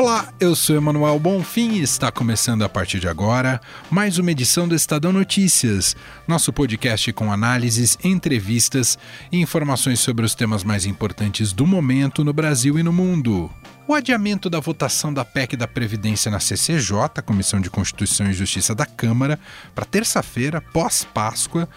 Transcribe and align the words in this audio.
Olá, 0.00 0.32
eu 0.40 0.56
sou 0.56 0.74
Emanuel 0.74 1.18
Bonfim 1.18 1.72
e 1.72 1.82
está 1.82 2.10
começando 2.10 2.62
a 2.62 2.70
partir 2.70 3.00
de 3.00 3.06
agora 3.06 3.60
mais 3.90 4.16
uma 4.16 4.30
edição 4.30 4.66
do 4.66 4.74
Estadão 4.74 5.12
Notícias, 5.12 5.94
nosso 6.26 6.54
podcast 6.54 7.12
com 7.12 7.30
análises, 7.30 7.98
entrevistas 8.02 8.98
e 9.30 9.38
informações 9.38 10.00
sobre 10.00 10.24
os 10.24 10.34
temas 10.34 10.64
mais 10.64 10.86
importantes 10.86 11.52
do 11.52 11.66
momento 11.66 12.24
no 12.24 12.32
Brasil 12.32 12.78
e 12.78 12.82
no 12.82 12.94
mundo. 12.94 13.50
O 13.86 13.92
adiamento 13.92 14.48
da 14.48 14.58
votação 14.58 15.12
da 15.12 15.22
PEC 15.22 15.54
da 15.54 15.68
Previdência 15.68 16.30
na 16.30 16.40
CCJ, 16.40 17.20
Comissão 17.22 17.60
de 17.60 17.68
Constituição 17.68 18.30
e 18.30 18.32
Justiça 18.32 18.74
da 18.74 18.86
Câmara, 18.86 19.38
para 19.74 19.84
terça-feira, 19.84 20.62
pós-Páscoa, 20.62 21.68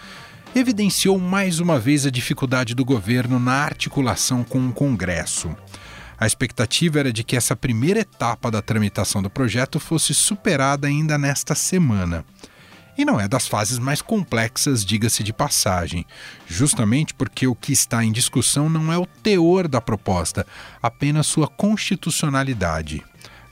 evidenciou 0.56 1.18
mais 1.18 1.60
uma 1.60 1.78
vez 1.78 2.06
a 2.06 2.10
dificuldade 2.10 2.74
do 2.74 2.86
governo 2.86 3.38
na 3.38 3.56
articulação 3.56 4.42
com 4.42 4.66
o 4.66 4.72
Congresso. 4.72 5.54
A 6.18 6.26
expectativa 6.26 7.00
era 7.00 7.12
de 7.12 7.24
que 7.24 7.36
essa 7.36 7.56
primeira 7.56 8.00
etapa 8.00 8.50
da 8.50 8.62
tramitação 8.62 9.22
do 9.22 9.30
projeto 9.30 9.80
fosse 9.80 10.14
superada 10.14 10.86
ainda 10.86 11.18
nesta 11.18 11.54
semana. 11.54 12.24
E 12.96 13.04
não 13.04 13.20
é 13.20 13.26
das 13.26 13.48
fases 13.48 13.78
mais 13.78 14.00
complexas, 14.00 14.84
diga-se 14.84 15.24
de 15.24 15.32
passagem, 15.32 16.06
justamente 16.46 17.12
porque 17.12 17.46
o 17.46 17.54
que 17.54 17.72
está 17.72 18.04
em 18.04 18.12
discussão 18.12 18.68
não 18.68 18.92
é 18.92 18.96
o 18.96 19.06
teor 19.06 19.66
da 19.66 19.80
proposta, 19.80 20.46
apenas 20.80 21.26
sua 21.26 21.48
constitucionalidade. 21.48 23.02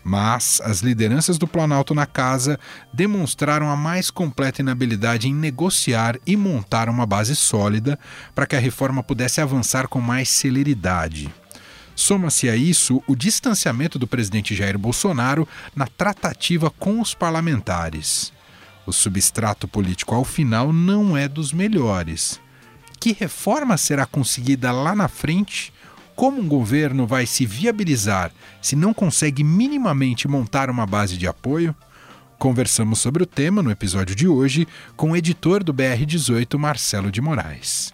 Mas 0.05 0.61
as 0.65 0.81
lideranças 0.81 1.39
do 1.39 1.47
Planalto 1.47 1.95
na 1.95 2.07
casa 2.07 2.59
demonstraram 2.93 3.69
a 3.71 3.77
mais 3.77 4.11
completa 4.11 4.61
inabilidade 4.61 5.29
em 5.29 5.35
negociar 5.35 6.19
e 6.27 6.37
montar 6.37 6.89
uma 6.89 7.07
base 7.07 7.37
sólida 7.37 7.99
para 8.35 8.47
que 8.47 8.57
a 8.57 8.61
reforma 8.61 9.03
pudesse 9.03 9.41
avançar 9.41 9.89
com 9.89 10.01
mais 10.01 10.29
celeridade. 10.29 11.33
Soma-se 11.95 12.49
a 12.49 12.57
isso 12.57 13.03
o 13.07 13.15
distanciamento 13.15 13.99
do 13.99 14.07
presidente 14.07 14.55
Jair 14.55 14.79
Bolsonaro 14.79 15.47
na 15.75 15.87
tratativa 15.87 16.71
com 16.71 17.01
os 17.01 17.15
parlamentares. 17.15 18.33
O 18.87 18.93
substrato 18.93 19.69
político, 19.69 20.15
ao 20.15 20.25
final, 20.25 20.73
não 20.73 21.17
é 21.17 21.29
dos 21.29 21.53
melhores. 21.53 22.41
Que 22.99 23.13
reforma 23.13 23.77
será 23.77 24.07
conseguida 24.07 24.73
lá 24.73 24.95
na 24.95 25.09
frente? 25.09 25.73
Como 26.15 26.41
um 26.41 26.49
governo 26.49 27.07
vai 27.07 27.27
se 27.27 27.47
viabilizar 27.47 28.33
se 28.61 28.77
não 28.77 28.93
consegue 28.93 29.43
minimamente 29.43 30.29
montar 30.29 30.71
uma 30.71 30.87
base 30.87 31.17
de 31.17 31.27
apoio? 31.27 31.75
Conversamos 32.39 32.99
sobre 32.99 33.23
o 33.23 33.27
tema 33.27 33.63
no 33.63 33.71
episódio 33.71 34.17
de 34.17 34.27
hoje 34.27 34.67
com 34.97 35.13
o 35.13 35.17
editor 35.17 35.63
do 35.63 35.73
BR18, 35.73 36.59
Marcelo 36.59 37.11
de 37.11 37.21
Moraes. 37.21 37.93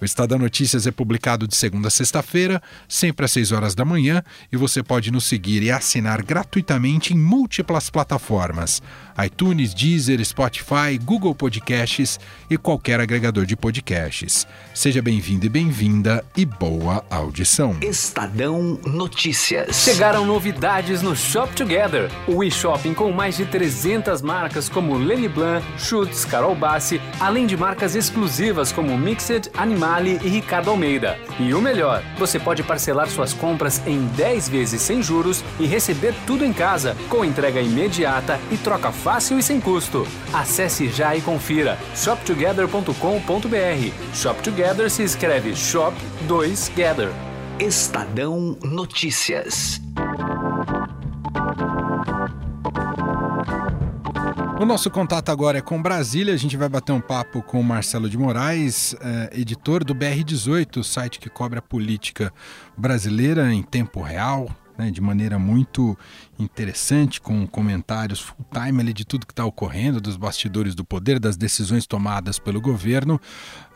O 0.00 0.04
Estadão 0.04 0.38
Notícias 0.38 0.86
é 0.86 0.90
publicado 0.90 1.46
de 1.46 1.54
segunda 1.56 1.88
a 1.88 1.90
sexta-feira, 1.90 2.60
sempre 2.88 3.24
às 3.24 3.32
6 3.32 3.52
horas 3.52 3.74
da 3.74 3.84
manhã, 3.84 4.22
e 4.52 4.56
você 4.56 4.82
pode 4.82 5.10
nos 5.10 5.24
seguir 5.24 5.62
e 5.62 5.70
assinar 5.70 6.22
gratuitamente 6.22 7.14
em 7.14 7.18
múltiplas 7.18 7.88
plataformas: 7.88 8.82
iTunes, 9.22 9.74
Deezer, 9.74 10.24
Spotify, 10.24 10.98
Google 11.02 11.34
Podcasts 11.34 12.18
e 12.50 12.56
qualquer 12.56 13.00
agregador 13.00 13.46
de 13.46 13.56
podcasts. 13.56 14.46
Seja 14.72 15.00
bem-vindo 15.00 15.46
e 15.46 15.48
bem-vinda 15.48 16.24
e 16.36 16.44
boa 16.44 17.04
audição. 17.10 17.76
Estadão 17.80 18.78
Notícias. 18.84 19.76
Chegaram 19.76 20.24
novidades 20.26 21.02
no 21.02 21.14
Shop 21.14 21.54
Together, 21.54 22.10
o 22.26 22.42
e-shopping 22.42 22.94
com 22.94 23.12
mais 23.12 23.36
de 23.36 23.44
300 23.46 24.22
marcas 24.22 24.68
como 24.68 24.96
Lenny 24.96 25.28
Blanc, 25.28 25.64
Schutz, 25.78 26.24
Carol 26.24 26.54
Bassi, 26.54 27.00
além 27.20 27.46
de 27.46 27.56
marcas 27.56 27.94
exclusivas 27.94 28.72
como 28.72 28.96
Mixed, 28.98 29.50
Animale 29.54 30.18
e 30.22 30.28
Ricardo 30.28 30.70
Almeida. 30.70 31.18
E 31.38 31.54
o 31.54 31.60
melhor, 31.60 32.02
você 32.18 32.38
pode 32.38 32.62
parcelar 32.62 33.08
suas 33.08 33.32
compras 33.32 33.80
em 33.86 34.06
10 34.06 34.48
vezes 34.48 34.82
sem 34.82 35.02
juros 35.02 35.44
e 35.58 35.66
receber 35.66 36.14
tudo 36.26 36.44
em 36.44 36.52
casa, 36.52 36.96
com 37.08 37.24
entrega 37.24 37.60
imediata 37.60 38.40
e 38.50 38.56
troca 38.56 38.90
fácil 39.04 39.38
e 39.38 39.42
sem 39.42 39.60
custo. 39.60 40.06
Acesse 40.32 40.88
já 40.88 41.14
e 41.14 41.20
confira 41.20 41.78
shoptogether.com.br. 41.94 44.14
Shop 44.14 44.42
Together 44.42 44.90
se 44.90 45.02
escreve 45.02 45.54
Shop 45.54 45.94
2 46.26 46.72
Gather. 46.74 47.10
Estadão 47.60 48.56
Notícias. 48.64 49.78
O 54.58 54.64
nosso 54.64 54.90
contato 54.90 55.28
agora 55.28 55.58
é 55.58 55.60
com 55.60 55.82
Brasília. 55.82 56.32
A 56.32 56.38
gente 56.38 56.56
vai 56.56 56.70
bater 56.70 56.92
um 56.92 57.00
papo 57.00 57.42
com 57.42 57.60
o 57.60 57.64
Marcelo 57.64 58.08
de 58.08 58.16
Moraes, 58.16 58.96
eh, 58.98 59.30
editor 59.34 59.84
do 59.84 59.94
BR18, 59.94 60.78
o 60.78 60.84
site 60.84 61.20
que 61.20 61.28
cobre 61.28 61.58
a 61.58 61.62
política 61.62 62.32
brasileira 62.74 63.52
em 63.52 63.62
tempo 63.62 64.00
real, 64.00 64.48
né, 64.78 64.90
de 64.90 65.00
maneira 65.00 65.38
muito 65.38 65.96
interessante, 66.38 67.20
com 67.20 67.46
comentários 67.46 68.20
full 68.20 68.44
time 68.52 68.80
ali 68.80 68.92
de 68.92 69.04
tudo 69.04 69.26
que 69.26 69.32
está 69.32 69.44
ocorrendo, 69.44 70.00
dos 70.00 70.16
bastidores 70.16 70.74
do 70.74 70.84
poder, 70.84 71.18
das 71.18 71.36
decisões 71.36 71.86
tomadas 71.86 72.38
pelo 72.38 72.60
governo. 72.60 73.20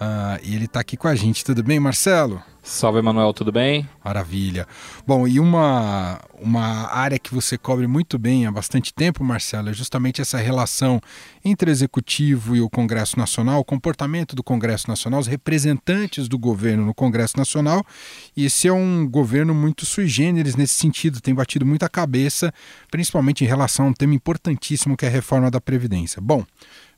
Uh, 0.01 0.39
e 0.43 0.55
ele 0.55 0.67
está 0.67 0.81
aqui 0.81 0.97
com 0.97 1.09
a 1.09 1.15
gente. 1.15 1.45
Tudo 1.45 1.63
bem, 1.63 1.81
Marcelo? 1.81 2.43
Salve, 2.69 2.99
Emanuel, 2.99 3.33
tudo 3.33 3.51
bem? 3.51 3.89
Maravilha. 4.05 4.67
Bom, 5.07 5.27
e 5.27 5.41
uma, 5.41 6.21
uma 6.39 6.93
área 6.93 7.19
que 7.19 7.33
você 7.33 7.57
cobre 7.57 7.87
muito 7.87 8.19
bem 8.19 8.47
há 8.47 8.53
bastante 8.53 8.93
tempo, 8.93 9.25
Marcelo, 9.25 9.71
é 9.71 9.73
justamente 9.73 10.21
essa 10.21 10.37
relação 10.37 11.01
entre 11.43 11.71
o 11.71 11.73
Executivo 11.73 12.55
e 12.55 12.61
o 12.61 12.69
Congresso 12.69 13.19
Nacional, 13.19 13.61
o 13.61 13.65
comportamento 13.65 14.37
do 14.37 14.43
Congresso 14.43 14.87
Nacional, 14.87 15.21
os 15.21 15.27
representantes 15.27 16.29
do 16.29 16.39
governo 16.39 16.85
no 16.85 16.93
Congresso 16.93 17.39
Nacional. 17.39 17.83
E 18.37 18.45
esse 18.45 18.69
é 18.69 18.73
um 18.73 19.09
governo 19.09 19.55
muito 19.55 19.87
sui 19.87 20.07
generis 20.07 20.55
nesse 20.55 20.75
sentido, 20.75 21.23
tem 21.23 21.35
batido 21.35 21.65
muita 21.65 21.89
cabeça, 21.89 22.47
principalmente 22.91 23.44
em 23.44 23.47
relação 23.47 23.86
a 23.86 23.88
um 23.88 23.92
tema 23.92 24.14
importantíssimo 24.14 24.97
que 24.97 25.04
é 25.04 25.09
a 25.09 25.12
reforma 25.12 25.50
da 25.50 25.60
Previdência. 25.60 26.20
Bom, 26.20 26.44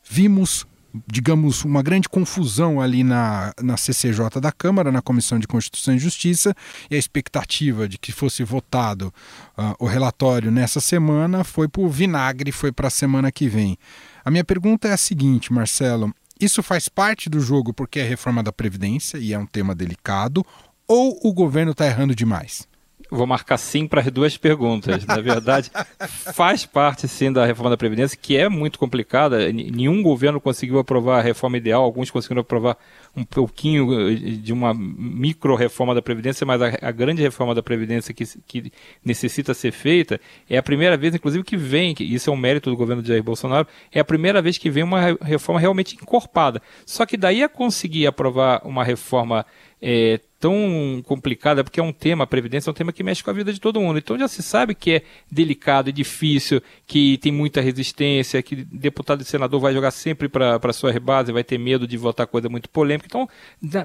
vimos 0.08 0.66
digamos, 1.06 1.64
uma 1.64 1.82
grande 1.82 2.08
confusão 2.08 2.80
ali 2.80 3.04
na, 3.04 3.52
na 3.62 3.76
CCJ 3.76 4.40
da 4.40 4.50
Câmara, 4.50 4.90
na 4.90 5.00
Comissão 5.00 5.38
de 5.38 5.46
Constituição 5.46 5.94
e 5.94 5.98
Justiça, 5.98 6.54
e 6.90 6.94
a 6.94 6.98
expectativa 6.98 7.88
de 7.88 7.98
que 7.98 8.12
fosse 8.12 8.42
votado 8.42 9.12
uh, 9.56 9.74
o 9.78 9.86
relatório 9.86 10.50
nessa 10.50 10.80
semana 10.80 11.44
foi 11.44 11.68
para 11.68 11.82
o 11.82 11.88
vinagre, 11.88 12.50
foi 12.52 12.72
para 12.72 12.88
a 12.88 12.90
semana 12.90 13.30
que 13.30 13.48
vem. 13.48 13.78
A 14.24 14.30
minha 14.30 14.44
pergunta 14.44 14.88
é 14.88 14.92
a 14.92 14.96
seguinte, 14.96 15.52
Marcelo: 15.52 16.12
isso 16.40 16.62
faz 16.62 16.88
parte 16.88 17.28
do 17.28 17.40
jogo 17.40 17.72
porque 17.72 18.00
é 18.00 18.02
reforma 18.02 18.42
da 18.42 18.52
Previdência 18.52 19.18
e 19.18 19.32
é 19.32 19.38
um 19.38 19.46
tema 19.46 19.74
delicado, 19.74 20.44
ou 20.86 21.18
o 21.22 21.32
governo 21.32 21.72
está 21.72 21.86
errando 21.86 22.14
demais? 22.14 22.68
Vou 23.10 23.26
marcar 23.26 23.56
sim 23.56 23.86
para 23.86 24.00
as 24.00 24.10
duas 24.10 24.36
perguntas. 24.36 25.04
Na 25.04 25.20
verdade, 25.20 25.70
faz 26.32 26.64
parte 26.64 27.08
sim 27.08 27.32
da 27.32 27.44
reforma 27.44 27.70
da 27.70 27.76
Previdência, 27.76 28.16
que 28.16 28.36
é 28.36 28.48
muito 28.48 28.78
complicada. 28.78 29.52
Nenhum 29.52 30.02
governo 30.02 30.40
conseguiu 30.40 30.78
aprovar 30.78 31.18
a 31.18 31.22
reforma 31.22 31.56
ideal, 31.56 31.82
alguns 31.82 32.10
conseguiram 32.10 32.42
aprovar 32.42 32.76
um 33.16 33.24
pouquinho 33.24 34.10
eh, 34.10 34.14
de 34.14 34.52
uma 34.52 34.72
micro 34.72 35.56
reforma 35.56 35.94
da 35.94 36.00
Previdência, 36.00 36.46
mas 36.46 36.62
a, 36.62 36.78
a 36.80 36.92
grande 36.92 37.20
reforma 37.20 37.54
da 37.54 37.62
Previdência 37.62 38.14
que, 38.14 38.24
que, 38.46 38.72
necessita 39.04 39.52
ser 39.54 39.72
feita 39.72 40.20
é 40.48 40.56
a 40.56 40.62
primeira 40.62 40.96
vez, 40.96 41.14
inclusive, 41.14 41.42
que 41.42 41.56
vem, 41.56 41.94
que 41.94 42.04
isso 42.04 42.30
é 42.30 42.32
um 42.32 42.36
mérito 42.36 42.70
do 42.70 42.76
governo 42.76 43.02
de 43.02 43.08
Jair 43.08 43.22
Bolsonaro, 43.22 43.66
é 43.92 43.98
a 43.98 44.04
primeira 44.04 44.40
vez 44.40 44.56
que 44.56 44.70
vem 44.70 44.84
uma 44.84 45.18
reforma 45.20 45.58
realmente 45.58 45.96
encorpada. 45.96 46.62
Só 46.86 47.04
que 47.04 47.16
daí 47.16 47.42
a 47.42 47.48
conseguir 47.48 48.06
aprovar 48.06 48.62
uma 48.64 48.84
reforma 48.84 49.44
é, 49.82 50.20
tão 50.40 51.02
complicada, 51.04 51.62
porque 51.62 51.78
é 51.78 51.82
um 51.82 51.92
tema, 51.92 52.24
a 52.24 52.26
Previdência 52.26 52.70
é 52.70 52.72
um 52.72 52.74
tema 52.74 52.92
que 52.92 53.04
mexe 53.04 53.22
com 53.22 53.28
a 53.28 53.32
vida 53.34 53.52
de 53.52 53.60
todo 53.60 53.78
mundo. 53.78 53.98
Então 53.98 54.18
já 54.18 54.26
se 54.26 54.42
sabe 54.42 54.74
que 54.74 54.92
é 54.92 55.02
delicado 55.30 55.90
e 55.90 55.92
difícil, 55.92 56.62
que 56.86 57.18
tem 57.18 57.30
muita 57.30 57.60
resistência, 57.60 58.42
que 58.42 58.56
deputado 58.56 59.20
e 59.20 59.24
senador 59.24 59.60
vai 59.60 59.74
jogar 59.74 59.90
sempre 59.90 60.28
para 60.28 60.58
a 60.62 60.72
sua 60.72 60.90
rebase, 60.90 61.30
vai 61.30 61.44
ter 61.44 61.58
medo 61.58 61.86
de 61.86 61.96
votar 61.98 62.26
coisa 62.26 62.48
muito 62.48 62.70
polêmica. 62.70 63.06
Então, 63.06 63.28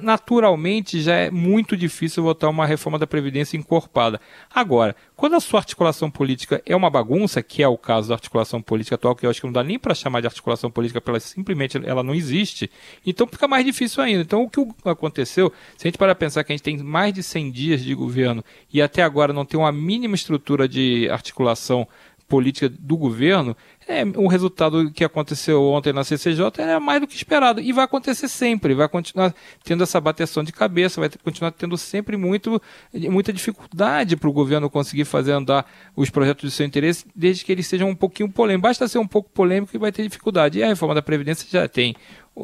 naturalmente, 0.02 1.02
já 1.02 1.16
é 1.16 1.30
muito 1.30 1.76
difícil 1.76 2.24
votar 2.24 2.50
uma 2.50 2.66
reforma 2.66 2.98
da 2.98 3.06
Previdência 3.06 3.58
encorpada. 3.58 4.22
Agora, 4.50 4.96
quando 5.14 5.36
a 5.36 5.42
sua 5.42 5.60
articulação 5.60 6.10
política 6.10 6.62
é 6.66 6.76
uma 6.76 6.90
bagunça, 6.90 7.44
que 7.44 7.62
é 7.62 7.68
o 7.68 7.78
caso 7.78 8.08
da 8.08 8.16
articulação 8.16 8.62
política 8.62 8.96
atual, 8.96 9.14
que 9.14 9.26
eu 9.26 9.30
acho 9.30 9.42
que 9.42 9.48
não 9.48 9.54
dá 9.54 9.64
nem 9.64 9.78
para 9.78 9.94
chamar 9.94 10.22
de 10.22 10.28
articulação 10.28 10.72
política, 10.72 11.02
porque 11.02 11.12
ela 11.12 11.20
simplesmente 11.20 11.78
ela 11.84 12.02
não 12.02 12.16
existe, 12.16 12.72
então 13.06 13.28
fica 13.28 13.46
mais 13.46 13.66
difícil 13.66 14.02
ainda. 14.02 14.22
Então, 14.22 14.44
o 14.44 14.50
que 14.50 14.90
aconteceu, 14.90 15.52
se 15.76 15.86
a 15.86 15.90
gente 15.90 15.98
parar 15.98 16.16
pensar 16.16 16.45
que 16.46 16.54
a 16.54 16.56
gente 16.56 16.64
tem 16.64 16.78
mais 16.78 17.14
de 17.14 17.22
100 17.22 17.52
dias 17.52 17.84
de 17.84 17.94
governo 17.94 18.44
e 18.72 18.82
até 18.82 19.04
agora 19.04 19.34
não 19.34 19.46
tem 19.46 19.60
uma 19.60 19.72
mínima 19.72 20.16
estrutura 20.16 20.68
de 20.68 21.10
articulação 21.10 21.88
política 22.28 22.68
do 22.68 22.98
governo, 22.98 23.56
é, 23.88 24.04
o 24.04 24.28
resultado 24.28 24.92
que 24.92 25.04
aconteceu 25.04 25.64
ontem 25.64 25.94
na 25.94 26.04
CCJ 26.04 26.52
é 26.58 26.80
mais 26.80 27.00
do 27.00 27.08
que 27.08 27.16
esperado. 27.16 27.62
E 27.62 27.72
vai 27.72 27.86
acontecer 27.86 28.28
sempre, 28.28 28.74
vai 28.74 28.90
continuar 28.90 29.34
tendo 29.64 29.84
essa 29.84 30.02
bateção 30.02 30.44
de 30.44 30.52
cabeça, 30.52 31.00
vai 31.00 31.10
continuar 31.24 31.52
tendo 31.52 31.78
sempre 31.78 32.18
muito, 32.18 32.62
muita 32.94 33.32
dificuldade 33.32 34.16
para 34.16 34.30
o 34.30 34.34
governo 34.34 34.70
conseguir 34.70 35.06
fazer 35.06 35.34
andar 35.34 35.70
os 35.96 36.10
projetos 36.10 36.50
de 36.50 36.56
seu 36.56 36.66
interesse, 36.66 37.06
desde 37.16 37.46
que 37.46 37.52
eles 37.52 37.68
sejam 37.68 37.90
um 37.90 37.96
pouquinho 37.96 38.32
polêmicos. 38.32 38.70
Basta 38.70 38.88
ser 38.88 38.98
um 38.98 39.08
pouco 39.08 39.30
polêmico 39.30 39.76
e 39.76 39.80
vai 39.80 39.92
ter 39.92 40.04
dificuldade. 40.04 40.58
E 40.58 40.64
a 40.64 40.68
reforma 40.68 40.96
da 40.96 41.02
Previdência 41.02 41.48
já 41.50 41.68
tem 41.68 41.96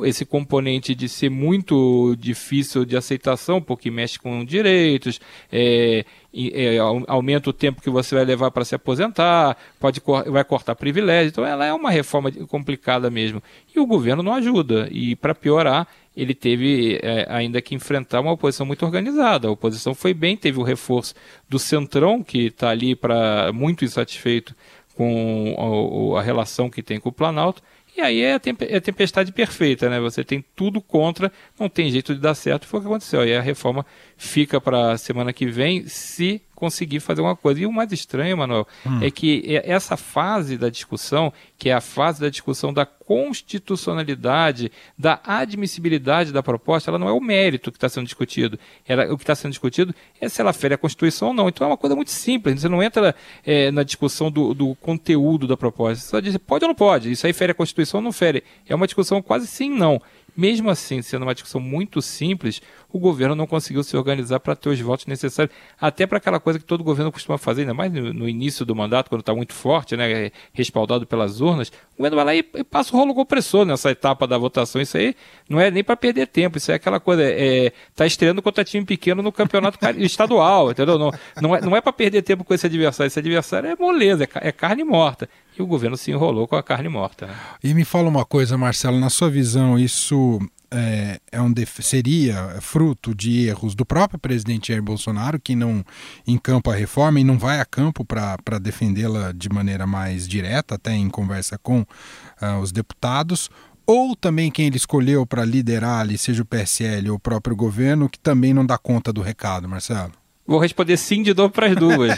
esse 0.04 0.26
componente 0.26 0.96
de 0.96 1.10
ser 1.10 1.30
muito 1.30 2.16
difícil 2.18 2.86
de 2.86 2.96
aceitação, 2.96 3.62
porque 3.62 3.92
mexe 3.92 4.18
com 4.18 4.46
direitos, 4.46 5.20
é, 5.52 6.06
é, 6.34 6.78
aumenta 7.08 7.50
o 7.50 7.54
tempo 7.54 7.82
que 7.82 7.90
você 7.90 8.16
vai 8.16 8.24
levar 8.24 8.52
para 8.52 8.64
se 8.64 8.74
aposentar, 8.74 9.58
pode, 9.80 10.02
vai 10.28 10.46
cortar 10.46 10.76
privilégio. 10.76 11.31
Então, 11.32 11.46
ela 11.46 11.66
é 11.66 11.74
uma 11.74 11.90
reforma 11.90 12.32
complicada 12.48 13.10
mesmo. 13.10 13.42
E 13.74 13.80
o 13.80 13.86
governo 13.86 14.22
não 14.22 14.34
ajuda. 14.34 14.88
E, 14.92 15.16
para 15.16 15.34
piorar, 15.34 15.88
ele 16.16 16.36
teve 16.36 17.00
é, 17.02 17.26
ainda 17.30 17.62
que 17.62 17.74
enfrentar 17.74 18.20
uma 18.22 18.32
oposição 18.32 18.66
muito 18.66 18.86
organizada. 18.86 19.48
A 19.48 19.52
oposição 19.52 19.96
foi 19.96 20.14
bem, 20.14 20.38
teve 20.38 20.60
o 20.60 20.64
reforço 20.64 21.16
do 21.50 21.58
Centrão, 21.58 22.22
que 22.22 22.48
está 22.48 22.70
ali 22.70 22.96
para 22.96 23.52
muito 23.54 23.84
insatisfeito 23.84 24.56
com 24.96 26.14
a, 26.16 26.20
a 26.20 26.22
relação 26.22 26.70
que 26.70 26.84
tem 26.84 27.00
com 27.00 27.10
o 27.10 27.14
Planalto 27.14 27.64
e 27.96 28.00
aí 28.00 28.22
é 28.22 28.36
a, 28.36 28.42
é 28.68 28.78
a 28.78 28.82
tempestade 28.82 29.32
perfeita, 29.34 29.90
né? 29.90 30.00
Você 30.00 30.24
tem 30.24 30.44
tudo 30.56 30.82
contra, 30.82 31.32
não 31.60 31.68
tem 31.68 31.92
jeito 31.92 32.14
de 32.16 32.22
dar 32.22 32.36
certo. 32.36 32.66
Foi 32.66 32.80
o 32.80 32.84
que 32.84 32.88
aconteceu. 32.88 33.22
Aí 33.22 33.36
a 33.36 33.42
reforma 33.42 33.86
fica 34.16 34.62
para 34.62 34.94
a 34.94 34.98
semana 34.98 35.34
que 35.34 35.46
vem, 35.46 35.86
se 35.88 36.42
conseguir 36.62 37.00
fazer 37.00 37.22
uma 37.22 37.36
coisa. 37.36 37.60
E 37.60 37.66
o 37.66 37.72
mais 37.72 37.92
estranho, 37.92 38.38
Manuel, 38.38 38.68
hum. 38.86 39.00
é 39.02 39.10
que 39.10 39.44
essa 39.66 39.98
fase 39.98 40.60
da 40.60 40.70
discussão, 40.70 41.34
que 41.58 41.72
é 41.72 41.74
a 41.74 41.82
fase 41.82 42.22
da 42.22 42.30
discussão 42.30 42.72
da 42.72 42.86
constitucionalidade, 42.86 44.72
da 44.96 45.20
admissibilidade 45.26 46.32
da 46.32 46.44
proposta, 46.44 46.92
ela 46.92 47.00
não 47.00 47.10
é 47.10 47.12
o 47.12 47.20
mérito 47.20 47.72
que 47.72 47.78
está 47.78 47.90
sendo 47.90 48.06
discutido. 48.06 48.60
Ela, 48.88 49.12
o 49.12 49.18
que 49.18 49.24
está 49.24 49.34
sendo 49.34 49.52
discutido 49.52 49.94
é 50.22 50.30
se 50.30 50.40
ela 50.40 50.54
fere 50.54 50.76
a 50.76 50.78
Constituição 50.78 51.30
ou 51.30 51.34
não. 51.34 51.50
Então 51.50 51.66
é 51.66 51.70
uma 51.72 51.78
coisa 51.78 51.96
muito 51.96 52.12
simples. 52.12 52.62
Você 52.62 52.70
não 52.70 52.82
entra 52.84 53.16
é, 53.44 53.72
na 53.72 53.82
discussão 53.82 54.30
do, 54.30 54.54
do, 54.54 54.76
conteúdo 54.76 55.48
da 55.48 55.58
proposta. 55.58 56.04
Você 56.04 56.10
só 56.10 56.20
diz 56.20 56.38
pode 56.38 56.64
ou 56.64 56.70
não 56.70 56.76
pode. 56.76 57.12
Isso 57.12 57.26
aí 57.26 57.34
fere 57.34 57.54
a 57.54 57.56
Constituição 57.56 58.00
ou 58.00 58.04
não 58.04 58.12
fere. 58.12 58.44
É 58.70 58.76
uma 58.76 58.86
discussão 58.86 59.20
quase 59.20 59.48
sim 59.48 59.70
não. 59.70 60.00
Mesmo 60.36 60.70
assim, 60.70 61.02
sendo 61.02 61.24
uma 61.24 61.34
discussão 61.34 61.60
muito 61.60 62.02
simples, 62.02 62.62
o 62.92 63.00
governo 63.00 63.36
não 63.36 63.46
conseguiu 63.46 63.84
se 63.84 63.96
organizar 63.98 64.40
para 64.40 64.56
ter 64.56 64.70
os 64.70 64.80
votos 64.80 65.06
necessários, 65.06 65.54
até 65.80 66.08
para 66.08 66.18
aquela 66.18 66.40
coisa 66.40 66.58
que 66.58 66.66
todo 66.66 66.84
governo 66.84 67.12
costuma 67.12 67.38
fazer, 67.38 67.62
ainda 67.62 67.74
mais 67.74 67.92
no, 67.92 68.28
início 68.28 68.66
do 68.66 68.76
mandato, 68.76 69.10
quando 69.10 69.22
está 69.22 69.34
muito 69.34 69.54
forte, 69.54 69.96
né, 69.98 70.32
respaldado 70.54 71.06
pelas 71.06 71.42
urnas, 71.42 71.70
o 71.70 71.98
governo 71.98 72.16
vai 72.16 72.26
lá 72.26 72.36
e, 72.36 72.46
e 72.56 72.64
passa 72.64 72.96
o 72.96 73.00
rolo 73.00 73.14
compressor 73.14 73.66
nessa 73.66 73.92
etapa 73.92 74.26
da 74.26 74.38
votação. 74.38 74.82
Isso 74.82 74.98
aí 74.98 75.16
não 75.50 75.60
é 75.60 75.70
nem 75.70 75.84
para 75.84 75.96
perder 75.98 76.28
tempo, 76.28 76.58
isso 76.58 76.72
é 76.72 76.76
aquela 76.76 77.00
coisa, 77.00 77.24
é, 77.24 77.72
tá 77.96 78.06
estreando 78.06 78.42
contra 78.42 78.64
time 78.64 78.86
pequeno 78.86 79.22
no 79.22 79.32
campeonato 79.32 79.78
estadual, 79.98 80.72
entendeu? 80.72 80.98
Não, 80.98 81.12
não 81.42 81.56
é, 81.56 81.62
não 81.62 81.76
é 81.76 81.82
para 81.82 81.94
perder 81.94 82.22
tempo 82.22 82.44
com 82.44 82.54
esse 82.54 82.66
adversário, 82.66 83.08
esse 83.08 83.20
adversário 83.20 83.70
é 83.70 83.76
moleza, 83.76 84.24
é, 84.24 84.48
é 84.48 84.52
carne 84.52 84.84
morta 84.84 85.30
e 85.62 85.64
o 85.64 85.68
governo 85.68 85.96
se 85.96 86.12
enrolou 86.12 86.48
com 86.48 86.56
a 86.56 86.64
carne 86.64 86.90
morta. 86.90 87.28
Né? 87.28 87.36
E 87.64 87.74
me 87.74 87.86
fala 87.86 88.10
uma 88.10 88.26
coisa, 88.26 88.58
Marcelo, 88.58 89.00
na 89.00 89.10
sua 89.10 89.30
visão, 89.30 89.78
isso 89.78 90.40
é, 90.74 91.20
é 91.32 91.42
um 91.42 91.54
seria 91.82 92.58
fruto 92.62 93.14
de 93.14 93.48
erros 93.48 93.76
do 93.76 93.86
próprio 93.86 94.18
presidente 94.18 94.70
Jair 94.70 94.82
Bolsonaro, 94.82 95.40
que 95.40 95.56
não 95.56 95.86
encampa 96.26 96.72
a 96.72 96.76
reforma 96.76 97.20
e 97.20 97.24
não 97.24 97.38
vai 97.38 97.60
a 97.60 97.66
campo 97.66 98.06
para 98.06 98.58
defendê-la 98.60 99.34
de 99.34 99.50
maneira 99.50 99.86
mais 99.86 100.28
direta, 100.28 100.76
até 100.76 100.94
em 100.94 101.10
conversa 101.10 101.58
com 101.58 101.82
uh, 101.82 102.60
os 102.62 102.72
deputados, 102.72 103.50
ou 103.86 104.16
também 104.16 104.50
quem 104.50 104.68
ele 104.68 104.78
escolheu 104.78 105.26
para 105.26 105.44
liderar 105.44 106.00
ali, 106.00 106.18
seja 106.18 106.42
o 106.42 106.46
PSL 106.46 107.10
ou 107.10 107.18
o 107.18 107.20
próprio 107.20 107.56
governo, 107.56 108.10
que 108.10 108.20
também 108.20 108.54
não 108.54 108.66
dá 108.66 108.78
conta 108.78 109.12
do 109.12 109.22
recado, 109.22 109.68
Marcelo? 109.68 110.21
Vou 110.46 110.60
responder 110.60 110.98
sim 110.98 111.22
de 111.22 111.34
novo 111.34 111.54
para 111.54 111.68
as 111.68 111.76
duas. 111.76 112.18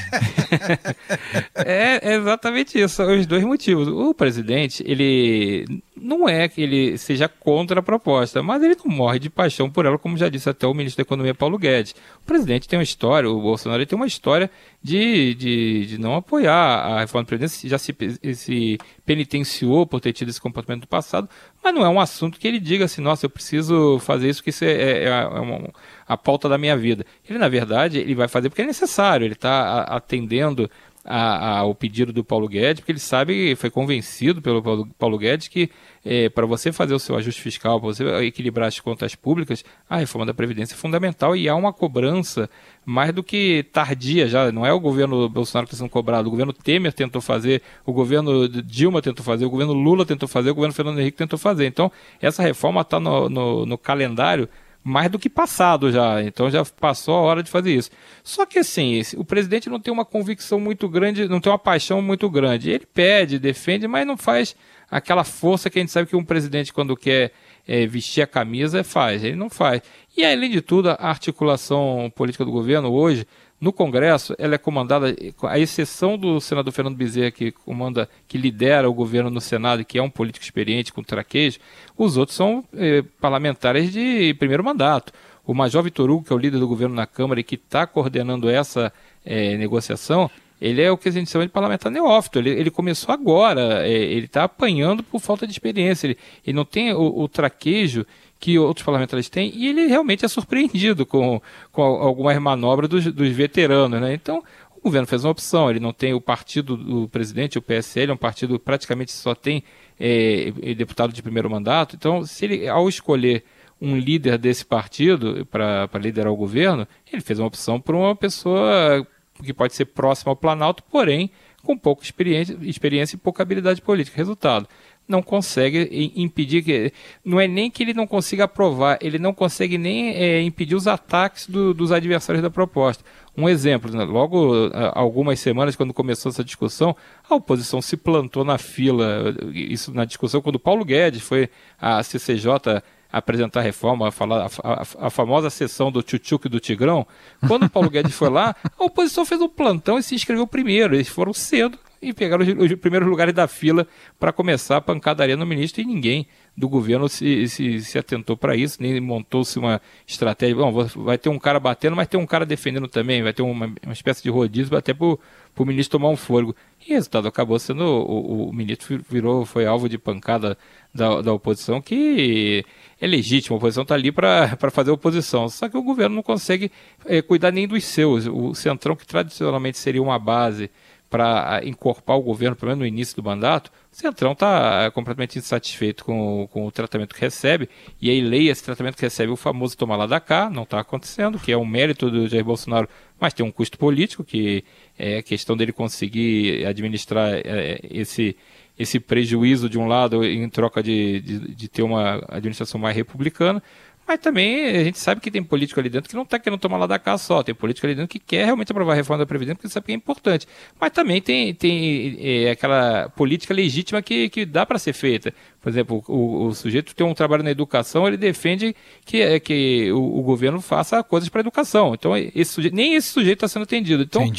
é, 1.55 2.15
exatamente 2.15 2.79
isso, 2.79 2.95
são 2.95 3.17
os 3.17 3.25
dois 3.25 3.43
motivos. 3.43 3.87
O 3.87 4.13
presidente, 4.13 4.83
ele 4.85 5.65
não 6.03 6.27
é 6.27 6.49
que 6.49 6.61
ele 6.61 6.97
seja 6.97 7.29
contra 7.29 7.79
a 7.79 7.83
proposta, 7.83 8.43
mas 8.43 8.61
ele 8.61 8.75
não 8.83 8.93
morre 8.93 9.19
de 9.19 9.29
paixão 9.29 9.69
por 9.69 9.85
ela, 9.85 9.97
como 9.97 10.17
já 10.17 10.27
disse 10.27 10.49
até 10.49 10.67
o 10.67 10.73
ministro 10.73 10.97
da 10.97 11.07
Economia 11.07 11.33
Paulo 11.33 11.57
Guedes. 11.57 11.95
O 12.21 12.25
presidente 12.25 12.67
tem 12.67 12.77
uma 12.77 12.83
história, 12.83 13.29
o 13.29 13.41
Bolsonaro 13.41 13.85
tem 13.85 13.95
uma 13.95 14.05
história 14.05 14.51
de, 14.81 15.33
de, 15.33 15.85
de 15.85 15.97
não 15.97 16.15
apoiar 16.15 16.53
a 16.53 16.99
reforma 16.99 17.23
da 17.23 17.27
Previdência, 17.29 17.69
já 17.69 17.77
se, 17.77 17.95
se 18.35 18.77
penitenciou 19.05 19.87
por 19.87 20.01
ter 20.01 20.11
tido 20.11 20.27
esse 20.27 20.41
comportamento 20.41 20.81
no 20.81 20.87
passado, 20.87 21.29
mas 21.63 21.73
não 21.73 21.85
é 21.85 21.89
um 21.89 21.99
assunto 21.99 22.37
que 22.37 22.47
ele 22.47 22.59
diga 22.59 22.83
assim, 22.83 23.01
nossa, 23.01 23.25
eu 23.25 23.29
preciso 23.29 23.97
fazer 23.99 24.29
isso, 24.29 24.43
que 24.43 24.49
isso 24.49 24.65
é, 24.65 24.73
é, 24.73 25.05
é 25.05 25.39
uma, 25.39 25.69
a 26.05 26.17
pauta 26.17 26.49
da 26.49 26.57
minha 26.57 26.75
vida. 26.75 27.05
Ele, 27.27 27.39
na 27.39 27.47
verdade, 27.47 27.99
ele 27.99 28.13
vai 28.13 28.27
fazer 28.27 28.49
porque 28.49 28.61
é 28.61 28.65
necessário, 28.65 29.25
ele 29.25 29.35
está 29.35 29.83
atendendo 29.83 30.69
ao 31.05 31.75
pedido 31.75 32.13
do 32.13 32.23
Paulo 32.23 32.47
Guedes, 32.47 32.79
porque 32.79 32.93
ele 32.93 32.99
sabe, 32.99 33.55
foi 33.55 33.69
convencido 33.69 34.41
pelo 34.41 34.63
Paulo, 34.63 34.87
Paulo 34.97 35.17
Guedes 35.17 35.49
que 35.49 35.69
é, 36.05 36.29
para 36.29 36.45
você 36.45 36.71
fazer 36.71 36.93
o 36.93 36.99
seu 36.99 37.15
ajuste 37.17 37.41
fiscal, 37.41 37.79
para 37.79 37.87
você 37.87 38.05
equilibrar 38.25 38.67
as 38.67 38.79
contas 38.79 39.13
públicas, 39.13 39.65
a 39.89 39.97
reforma 39.97 40.25
da 40.25 40.33
Previdência 40.33 40.75
é 40.75 40.77
fundamental 40.77 41.35
e 41.35 41.49
há 41.49 41.55
uma 41.55 41.73
cobrança 41.73 42.49
mais 42.85 43.13
do 43.13 43.21
que 43.21 43.65
tardia 43.71 44.27
já. 44.27 44.51
Não 44.51 44.65
é 44.65 44.71
o 44.71 44.79
governo 44.79 45.27
Bolsonaro 45.27 45.67
que 45.67 45.73
está 45.73 45.83
sendo 45.83 45.91
cobrado, 45.91 46.27
o 46.27 46.31
governo 46.31 46.53
Temer 46.53 46.93
tentou 46.93 47.21
fazer, 47.21 47.61
o 47.85 47.91
governo 47.91 48.47
Dilma 48.47 49.01
tentou 49.01 49.25
fazer, 49.25 49.45
o 49.45 49.49
governo 49.49 49.73
Lula 49.73 50.05
tentou 50.05 50.27
fazer, 50.27 50.51
o 50.51 50.55
governo 50.55 50.73
Fernando 50.73 50.99
Henrique 50.99 51.17
tentou 51.17 51.37
fazer. 51.37 51.65
Então, 51.65 51.91
essa 52.21 52.41
reforma 52.41 52.81
está 52.81 52.99
no, 52.99 53.29
no, 53.29 53.65
no 53.65 53.77
calendário 53.77 54.47
mais 54.83 55.09
do 55.09 55.17
que 55.17 55.29
passado 55.29 55.91
já. 55.91 56.21
Então 56.21 56.49
já 56.49 56.63
passou 56.65 57.15
a 57.15 57.21
hora 57.21 57.41
de 57.41 57.49
fazer 57.49 57.73
isso. 57.73 57.89
Só 58.23 58.45
que 58.45 58.59
assim, 58.59 59.01
o 59.15 59.23
presidente 59.23 59.69
não 59.69 59.79
tem 59.79 59.93
uma 59.93 60.05
convicção 60.05 60.59
muito 60.59 60.89
grande, 60.89 61.27
não 61.27 61.39
tem 61.39 61.51
uma 61.51 61.59
paixão 61.59 62.01
muito 62.01 62.29
grande. 62.29 62.69
Ele 62.69 62.85
pede, 62.85 63.39
defende, 63.39 63.87
mas 63.87 64.05
não 64.05 64.17
faz 64.17 64.55
aquela 64.91 65.23
força 65.23 65.69
que 65.69 65.79
a 65.79 65.81
gente 65.81 65.91
sabe 65.91 66.07
que 66.07 66.15
um 66.15 66.23
presidente, 66.23 66.73
quando 66.73 66.95
quer 66.95 67.31
é, 67.67 67.87
vestir 67.87 68.21
a 68.21 68.27
camisa, 68.27 68.83
faz. 68.83 69.23
Ele 69.23 69.35
não 69.35 69.49
faz. 69.49 69.81
E 70.15 70.23
além 70.23 70.51
de 70.51 70.61
tudo, 70.61 70.89
a 70.89 70.95
articulação 70.99 72.11
política 72.15 72.45
do 72.45 72.51
governo 72.51 72.91
hoje 72.91 73.25
no 73.63 73.71
Congresso, 73.71 74.35
ela 74.37 74.55
é 74.55 74.57
comandada, 74.57 75.15
a 75.43 75.57
exceção 75.57 76.17
do 76.17 76.41
senador 76.41 76.73
Fernando 76.73 76.97
Bezerra, 76.97 77.31
que 77.31 77.49
comanda, 77.49 78.09
que 78.27 78.37
lidera 78.37 78.89
o 78.89 78.93
governo 78.93 79.29
no 79.29 79.39
Senado 79.39 79.81
e 79.81 79.85
que 79.85 79.97
é 79.97 80.03
um 80.03 80.09
político 80.09 80.43
experiente 80.43 80.91
com 80.91 81.01
traquejo, 81.01 81.59
os 81.97 82.17
outros 82.17 82.35
são 82.35 82.65
eh, 82.73 83.05
parlamentares 83.21 83.89
de 83.89 84.33
primeiro 84.33 84.65
mandato. 84.65 85.13
O 85.45 85.53
Major 85.53 85.81
Vitor 85.81 86.11
Hugo, 86.11 86.25
que 86.25 86.33
é 86.33 86.35
o 86.35 86.39
líder 86.39 86.59
do 86.59 86.67
governo 86.67 86.93
na 86.93 87.07
Câmara 87.07 87.39
e 87.39 87.43
que 87.43 87.55
está 87.55 87.87
coordenando 87.87 88.49
essa 88.49 88.91
eh, 89.25 89.55
negociação, 89.55 90.29
ele 90.59 90.81
é 90.81 90.91
o 90.91 90.97
que 90.97 91.07
a 91.07 91.11
gente 91.13 91.29
chama 91.29 91.45
de 91.45 91.51
parlamentar 91.51 91.89
neófito. 91.89 92.39
Ele, 92.39 92.49
ele 92.49 92.69
começou 92.69 93.13
agora, 93.13 93.87
eh, 93.87 93.93
ele 93.93 94.25
está 94.25 94.43
apanhando 94.43 95.03
por 95.03 95.21
falta 95.21 95.47
de 95.47 95.53
experiência. 95.53 96.07
Ele, 96.07 96.17
ele 96.45 96.53
não 96.53 96.65
tem 96.65 96.91
o, 96.91 97.21
o 97.21 97.29
traquejo 97.29 98.05
que 98.43 98.59
outros 98.59 98.83
parlamentares 98.83 99.29
têm, 99.29 99.53
e 99.55 99.69
ele 99.69 99.87
realmente 99.87 100.25
é 100.25 100.27
surpreendido 100.27 101.05
com, 101.05 101.41
com 101.71 101.81
algumas 101.81 102.37
manobras 102.39 102.89
dos, 102.89 103.05
dos 103.05 103.29
veteranos. 103.29 104.01
Né? 104.01 104.13
Então, 104.13 104.43
o 104.75 104.81
governo 104.81 105.07
fez 105.07 105.23
uma 105.23 105.31
opção, 105.31 105.69
ele 105.69 105.79
não 105.79 105.93
tem 105.93 106.13
o 106.13 106.19
partido 106.19 106.75
do 106.75 107.07
presidente, 107.07 107.57
o 107.57 107.61
PSL, 107.61 108.11
é 108.11 108.13
um 108.13 108.17
partido 108.17 108.59
que 108.59 108.65
praticamente 108.65 109.13
só 109.13 109.33
tem 109.33 109.63
é, 109.97 110.51
deputado 110.75 111.13
de 111.13 111.23
primeiro 111.23 111.49
mandato, 111.49 111.95
então, 111.95 112.25
se 112.25 112.43
ele, 112.43 112.67
ao 112.67 112.89
escolher 112.89 113.45
um 113.79 113.97
líder 113.97 114.37
desse 114.37 114.65
partido 114.65 115.47
para 115.49 115.87
liderar 115.95 116.33
o 116.33 116.35
governo, 116.35 116.85
ele 117.13 117.21
fez 117.21 117.39
uma 117.39 117.47
opção 117.47 117.79
por 117.79 117.95
uma 117.95 118.13
pessoa 118.13 119.07
que 119.41 119.53
pode 119.53 119.73
ser 119.73 119.85
próxima 119.85 120.33
ao 120.33 120.35
Planalto, 120.35 120.83
porém 120.91 121.31
com 121.63 121.77
pouca 121.77 122.03
experiência, 122.03 122.57
experiência 122.61 123.15
e 123.15 123.19
pouca 123.19 123.41
habilidade 123.41 123.81
política. 123.81 124.17
Resultado, 124.17 124.67
não 125.07 125.21
consegue 125.21 126.11
impedir 126.15 126.63
que 126.63 126.93
não 127.23 127.39
é 127.39 127.47
nem 127.47 127.69
que 127.69 127.83
ele 127.83 127.93
não 127.93 128.07
consiga 128.07 128.45
aprovar, 128.45 128.97
ele 129.01 129.19
não 129.19 129.33
consegue 129.33 129.77
nem 129.77 130.15
é, 130.15 130.41
impedir 130.41 130.75
os 130.75 130.87
ataques 130.87 131.47
do, 131.47 131.73
dos 131.73 131.91
adversários 131.91 132.41
da 132.41 132.49
proposta. 132.49 133.03
Um 133.35 133.49
exemplo, 133.49 133.91
né? 133.91 134.03
logo 134.03 134.69
algumas 134.93 135.39
semanas 135.39 135.75
quando 135.75 135.93
começou 135.93 136.29
essa 136.29 136.43
discussão, 136.43 136.95
a 137.27 137.35
oposição 137.35 137.81
se 137.81 137.97
plantou 137.97 138.45
na 138.45 138.57
fila, 138.57 139.35
isso 139.53 139.93
na 139.93 140.05
discussão 140.05 140.41
quando 140.41 140.59
Paulo 140.59 140.85
Guedes 140.85 141.21
foi 141.21 141.49
à 141.79 142.01
CCJ 142.03 142.81
apresentar 143.11 143.59
a 143.59 143.63
reforma, 143.63 144.07
a, 144.07 144.11
falar, 144.11 144.47
a, 144.63 144.71
a, 144.73 145.07
a 145.07 145.09
famosa 145.11 145.49
sessão 145.51 145.91
do 145.91 146.01
Tchutchuk 146.01 146.49
do 146.49 146.59
Tigrão, 146.59 147.05
quando 147.47 147.67
o 147.67 147.69
Paulo 147.69 147.87
Guedes 147.87 148.15
foi 148.15 148.29
lá, 148.29 148.55
a 148.77 148.83
oposição 148.83 149.23
fez 149.23 149.39
um 149.39 149.47
plantão 149.47 149.99
e 149.99 150.03
se 150.03 150.15
inscreveu 150.15 150.47
primeiro. 150.47 150.95
Eles 150.95 151.07
foram 151.07 151.31
cedo 151.31 151.77
e 152.03 152.13
pegaram 152.13 152.43
os, 152.43 152.71
os 152.71 152.75
primeiros 152.79 153.07
lugares 153.07 153.33
da 153.33 153.47
fila 153.47 153.87
para 154.19 154.31
começar 154.31 154.77
a 154.77 154.81
pancadaria 154.81 155.37
no 155.37 155.45
ministro 155.45 155.81
e 155.81 155.85
ninguém 155.85 156.27
do 156.55 156.69
governo 156.69 157.09
se, 157.09 157.47
se, 157.47 157.81
se 157.81 157.97
atentou 157.97 158.37
para 158.37 158.55
isso, 158.55 158.77
nem 158.79 158.99
montou-se 158.99 159.57
uma 159.57 159.81
estratégia. 160.05 160.55
Bom, 160.55 160.71
vai 160.71 161.17
ter 161.17 161.29
um 161.29 161.39
cara 161.39 161.59
batendo, 161.59 161.95
mas 161.95 162.07
tem 162.07 162.19
um 162.19 162.25
cara 162.25 162.45
defendendo 162.45 162.87
também, 162.87 163.23
vai 163.23 163.33
ter 163.33 163.41
uma, 163.41 163.73
uma 163.83 163.93
espécie 163.93 164.21
de 164.21 164.29
rodízio 164.29 164.77
até 164.77 164.93
para 164.93 165.05
o 165.07 165.65
ministro 165.65 165.97
tomar 165.97 166.09
um 166.09 166.15
fôlego. 166.15 166.55
E 166.87 166.91
o 166.91 166.95
resultado 166.95 167.27
acabou 167.27 167.57
sendo 167.57 167.83
o, 167.83 168.49
o 168.49 168.53
ministro 168.53 169.03
virou, 169.09 169.45
foi 169.45 169.65
alvo 169.65 169.89
de 169.89 169.97
pancada 169.97 170.55
da, 170.93 171.21
da 171.21 171.33
oposição, 171.33 171.81
que 171.81 172.63
é 173.01 173.07
legítimo, 173.07 173.55
a 173.55 173.57
oposição 173.57 173.81
está 173.81 173.95
ali 173.95 174.11
para 174.11 174.55
fazer 174.71 174.91
oposição. 174.91 175.49
Só 175.49 175.67
que 175.67 175.77
o 175.77 175.81
governo 175.81 176.15
não 176.15 176.23
consegue 176.23 176.71
é, 177.05 177.21
cuidar 177.21 177.51
nem 177.51 177.67
dos 177.67 177.83
seus. 177.83 178.27
O 178.27 178.53
Centrão, 178.53 178.95
que 178.95 179.07
tradicionalmente 179.07 179.77
seria 179.79 180.03
uma 180.03 180.19
base 180.19 180.69
para 181.13 181.61
encorpar 181.63 182.17
o 182.17 182.23
governo, 182.23 182.55
pelo 182.55 182.69
menos 182.69 182.79
no 182.79 182.87
início 182.87 183.15
do 183.15 183.21
mandato, 183.21 183.71
o 183.91 183.95
Centrão 183.95 184.31
está 184.31 184.85
é, 184.85 184.89
completamente 184.89 185.37
insatisfeito 185.37 186.03
com, 186.03 186.49
com 186.51 186.65
o 186.65 186.71
tratamento 186.71 187.13
que 187.13 187.21
recebe, 187.21 187.69
e 188.01 188.09
aí 188.09 188.19
leia 188.19 188.51
esse 188.51 188.63
tratamento 188.63 188.95
que 188.95 189.03
recebe 189.03 189.31
o 189.31 189.35
famoso 189.35 189.77
tomar 189.77 189.95
lá 189.95 190.07
da 190.07 190.19
cá, 190.19 190.49
não 190.49 190.63
está 190.63 190.79
acontecendo, 190.79 191.37
que 191.37 191.51
é 191.51 191.57
um 191.57 191.67
mérito 191.67 192.09
do 192.09 192.27
Jair 192.27 192.43
Bolsonaro, 192.43 192.89
mas 193.19 193.31
tem 193.31 193.45
um 193.45 193.51
custo 193.51 193.77
político, 193.77 194.23
que 194.23 194.63
é 194.97 195.21
questão 195.21 195.55
dele 195.55 195.71
conseguir 195.71 196.65
administrar 196.65 197.31
é, 197.31 197.79
esse, 197.91 198.35
esse 198.75 198.99
prejuízo 198.99 199.69
de 199.69 199.77
um 199.77 199.85
lado 199.85 200.25
em 200.25 200.49
troca 200.49 200.81
de, 200.81 201.21
de, 201.21 201.53
de 201.53 201.67
ter 201.67 201.83
uma 201.83 202.25
administração 202.27 202.81
mais 202.81 202.95
republicana, 202.95 203.61
mas 204.07 204.19
também 204.19 204.65
a 204.65 204.83
gente 204.83 204.99
sabe 204.99 205.21
que 205.21 205.31
tem 205.31 205.43
político 205.43 205.79
ali 205.79 205.89
dentro 205.89 206.09
que 206.09 206.15
não 206.15 206.23
está 206.23 206.37
querendo 206.37 206.59
tomar 206.59 206.77
lá 206.77 206.87
da 206.87 206.99
casa 206.99 207.23
só. 207.23 207.41
Tem 207.41 207.55
político 207.55 207.87
ali 207.87 207.95
dentro 207.95 208.09
que 208.09 208.19
quer 208.19 208.45
realmente 208.45 208.71
aprovar 208.71 208.93
a 208.93 208.95
reforma 208.95 209.19
da 209.19 209.25
Previdência 209.25 209.55
porque 209.55 209.69
sabe 209.69 209.85
que 209.85 209.91
é 209.91 209.95
importante. 209.95 210.47
Mas 210.79 210.91
também 210.91 211.21
tem, 211.21 211.53
tem 211.53 212.17
é, 212.19 212.51
aquela 212.51 213.09
política 213.09 213.53
legítima 213.53 214.01
que, 214.01 214.29
que 214.29 214.45
dá 214.45 214.65
para 214.65 214.77
ser 214.77 214.93
feita. 214.93 215.33
Por 215.63 215.69
exemplo, 215.69 216.03
o, 216.09 216.47
o, 216.47 216.53
sujeito 216.53 216.93
tem 216.93 217.07
um 217.07 217.13
trabalho 217.13 217.41
na 217.41 217.49
educação, 217.49 218.05
ele 218.05 218.17
defende 218.17 218.75
que, 219.05 219.21
é, 219.21 219.39
que 219.39 219.89
o, 219.93 220.19
o 220.19 220.21
governo 220.21 220.59
faça 220.59 221.01
coisas 221.01 221.29
para 221.29 221.39
a 221.39 221.43
educação. 221.43 221.93
Então, 221.93 222.17
esse 222.17 222.51
sujeito, 222.51 222.75
nem 222.75 222.95
esse 222.95 223.07
sujeito 223.07 223.37
está 223.37 223.47
sendo 223.47 223.63
atendido. 223.63 224.03
Então, 224.03 224.29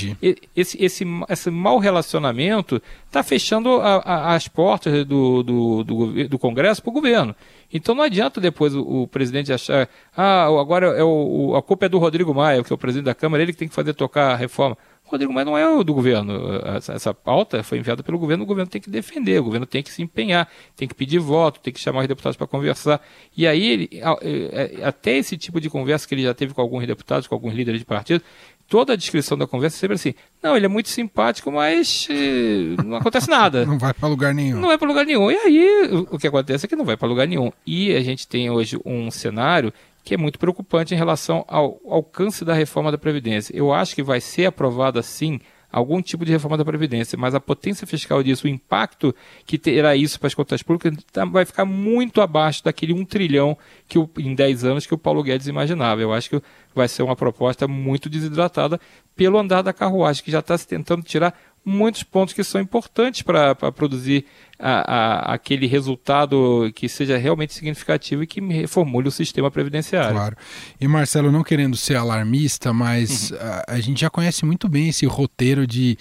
esse, 0.54 0.84
esse, 0.84 1.06
esse 1.30 1.50
mau 1.50 1.78
relacionamento 1.78 2.80
está 3.06 3.22
fechando 3.22 3.80
a, 3.80 3.96
a, 3.96 4.34
as 4.34 4.48
portas 4.48 5.06
do, 5.06 5.42
do, 5.42 5.84
do, 5.84 6.28
do 6.28 6.38
Congresso 6.38 6.82
para 6.82 6.90
o 6.90 6.92
governo. 6.92 7.34
Então 7.72 7.94
não 7.94 8.04
adianta 8.04 8.40
depois 8.40 8.74
o, 8.74 8.82
o 8.82 9.08
presidente 9.08 9.52
achar, 9.52 9.88
ah, 10.14 10.44
agora 10.44 10.88
é 10.88 11.02
o, 11.02 11.56
a 11.56 11.62
culpa 11.62 11.86
é 11.86 11.88
do 11.88 11.98
Rodrigo 11.98 12.34
Maia, 12.34 12.62
que 12.62 12.72
é 12.72 12.74
o 12.74 12.78
presidente 12.78 13.06
da 13.06 13.14
Câmara, 13.14 13.42
ele 13.42 13.52
que 13.52 13.58
tem 13.58 13.68
que 13.68 13.74
fazer 13.74 13.94
tocar 13.94 14.32
a 14.32 14.36
reforma. 14.36 14.76
Rodrigo 15.04 15.32
Maia 15.32 15.44
não 15.44 15.56
é 15.56 15.68
o 15.68 15.84
do 15.84 15.92
governo. 15.92 16.32
Essa, 16.76 16.94
essa 16.94 17.14
pauta 17.14 17.62
foi 17.62 17.78
enviada 17.78 18.02
pelo 18.02 18.18
governo, 18.18 18.44
o 18.44 18.46
governo 18.46 18.70
tem 18.70 18.80
que 18.80 18.88
defender, 18.88 19.38
o 19.38 19.44
governo 19.44 19.66
tem 19.66 19.82
que 19.82 19.92
se 19.92 20.02
empenhar, 20.02 20.49
tem 20.75 20.88
que 20.88 20.94
pedir 20.94 21.18
voto, 21.18 21.61
tem 21.61 21.73
que 21.73 21.78
chamar 21.78 22.00
os 22.00 22.08
deputados 22.08 22.37
para 22.37 22.46
conversar. 22.46 23.00
E 23.37 23.46
aí, 23.46 23.66
ele, 23.66 23.90
é, 23.92 24.84
até 24.84 25.16
esse 25.16 25.37
tipo 25.37 25.61
de 25.61 25.68
conversa 25.68 26.08
que 26.08 26.14
ele 26.14 26.23
já 26.23 26.32
teve 26.32 26.54
com 26.54 26.61
alguns 26.61 26.87
deputados, 26.87 27.28
com 27.28 27.34
alguns 27.34 27.54
líderes 27.54 27.80
de 27.80 27.84
partido, 27.84 28.23
toda 28.68 28.94
a 28.94 28.96
descrição 28.96 29.37
da 29.37 29.46
conversa 29.46 29.76
é 29.76 29.80
sempre 29.80 29.94
assim. 29.94 30.14
Não, 30.42 30.56
ele 30.56 30.66
é 30.66 30.68
muito 30.68 30.88
simpático, 30.88 31.52
mas 31.52 32.08
eh, 32.11 32.82
não 32.82 32.96
acontece 32.96 33.28
nada. 33.28 33.64
não 33.66 33.78
vai 33.78 33.92
para 33.92 34.08
lugar 34.08 34.34
nenhum. 34.34 34.58
Não 34.58 34.68
vai 34.68 34.78
para 34.78 34.88
lugar 34.88 35.04
nenhum. 35.04 35.30
E 35.30 35.37
aí 35.37 35.88
o 36.11 36.18
que 36.18 36.26
acontece 36.26 36.66
é 36.66 36.68
que 36.68 36.76
não 36.76 36.84
vai 36.84 36.96
para 36.96 37.08
lugar 37.08 37.26
nenhum. 37.26 37.52
E 37.66 37.94
a 37.94 38.00
gente 38.00 38.26
tem 38.26 38.50
hoje 38.50 38.78
um 38.84 39.11
cenário 39.11 39.73
que 40.04 40.14
é 40.14 40.16
muito 40.18 40.38
preocupante 40.38 40.94
em 40.94 40.96
relação 40.96 41.44
ao 41.49 41.80
alcance 41.88 42.44
da 42.44 42.52
reforma 42.52 42.92
da 42.92 42.99
Previdência. 42.99 43.56
Eu 43.56 43.73
acho 43.73 43.94
que 43.94 44.02
vai 44.02 44.20
ser 44.20 44.46
aprovada 44.46 45.02
sim 45.02 45.40
algum 45.73 46.00
tipo 46.00 46.25
de 46.25 46.30
reforma 46.30 46.56
da 46.56 46.64
Previdência, 46.64 47.18
mas 47.18 47.34
a 47.34 47.40
potência 47.40 47.84
fiscal 47.84 48.23
disso, 48.23 48.46
o 48.46 48.50
impacto 48.50 49.12
que 49.44 49.58
terá 49.58 49.96
isso 49.96 50.20
para 50.20 50.28
as 50.28 50.34
contas 50.34 50.62
públicas, 50.62 50.94
tá, 51.11 51.25
vai 51.25 51.44
ficar 51.44 51.64
muito 51.64 52.20
abaixo 52.20 52.62
daquele 52.62 52.92
1 52.92 53.04
trilhão 53.06 53.58
que 53.88 53.99
em 54.18 54.34
10 54.37 54.64
anos 54.64 54.87
que 54.87 54.94
o 54.94 54.99
Paulo 54.99 55.23
Guedes 55.23 55.49
imaginava. 55.49 56.00
Eu 56.00 56.12
acho 56.12 56.30
que 56.30 56.42
vai 56.73 56.87
ser 56.87 57.02
uma 57.02 57.16
proposta 57.16 57.66
muito 57.66 58.08
desidratada 58.08 58.78
pelo 59.16 59.37
andar 59.37 59.62
da 59.62 59.73
carruagem, 59.73 60.23
que 60.23 60.30
já 60.30 60.38
está 60.38 60.56
se 60.56 60.68
tentando 60.68 61.02
tirar 61.02 61.34
muitos 61.64 62.02
pontos 62.02 62.35
que 62.35 62.44
são 62.44 62.61
importantes 62.61 63.23
para 63.23 63.54
produzir 63.54 64.26
a, 64.59 65.30
a, 65.30 65.35
aquele 65.35 65.66
resultado 65.66 66.71
que 66.75 66.88
seja 66.88 67.16
realmente 67.16 67.54
significativo 67.54 68.23
e 68.23 68.26
que 68.26 68.40
reformule 68.40 69.09
o 69.09 69.12
sistema 69.12 69.50
previdenciário. 69.50 70.14
Claro. 70.14 70.37
E 70.80 70.87
Marcelo, 70.87 71.33
não 71.33 71.42
querendo 71.42 71.76
ser 71.76 71.97
alarmista, 71.97 72.73
mas 72.73 73.30
uhum. 73.30 73.38
a, 73.40 73.64
a 73.75 73.80
gente 73.80 74.00
já 74.00 74.11
conhece 74.11 74.44
muito 74.44 74.68
bem 74.68 74.88
esse 74.88 75.06
roteiro 75.06 75.66
de 75.66 75.97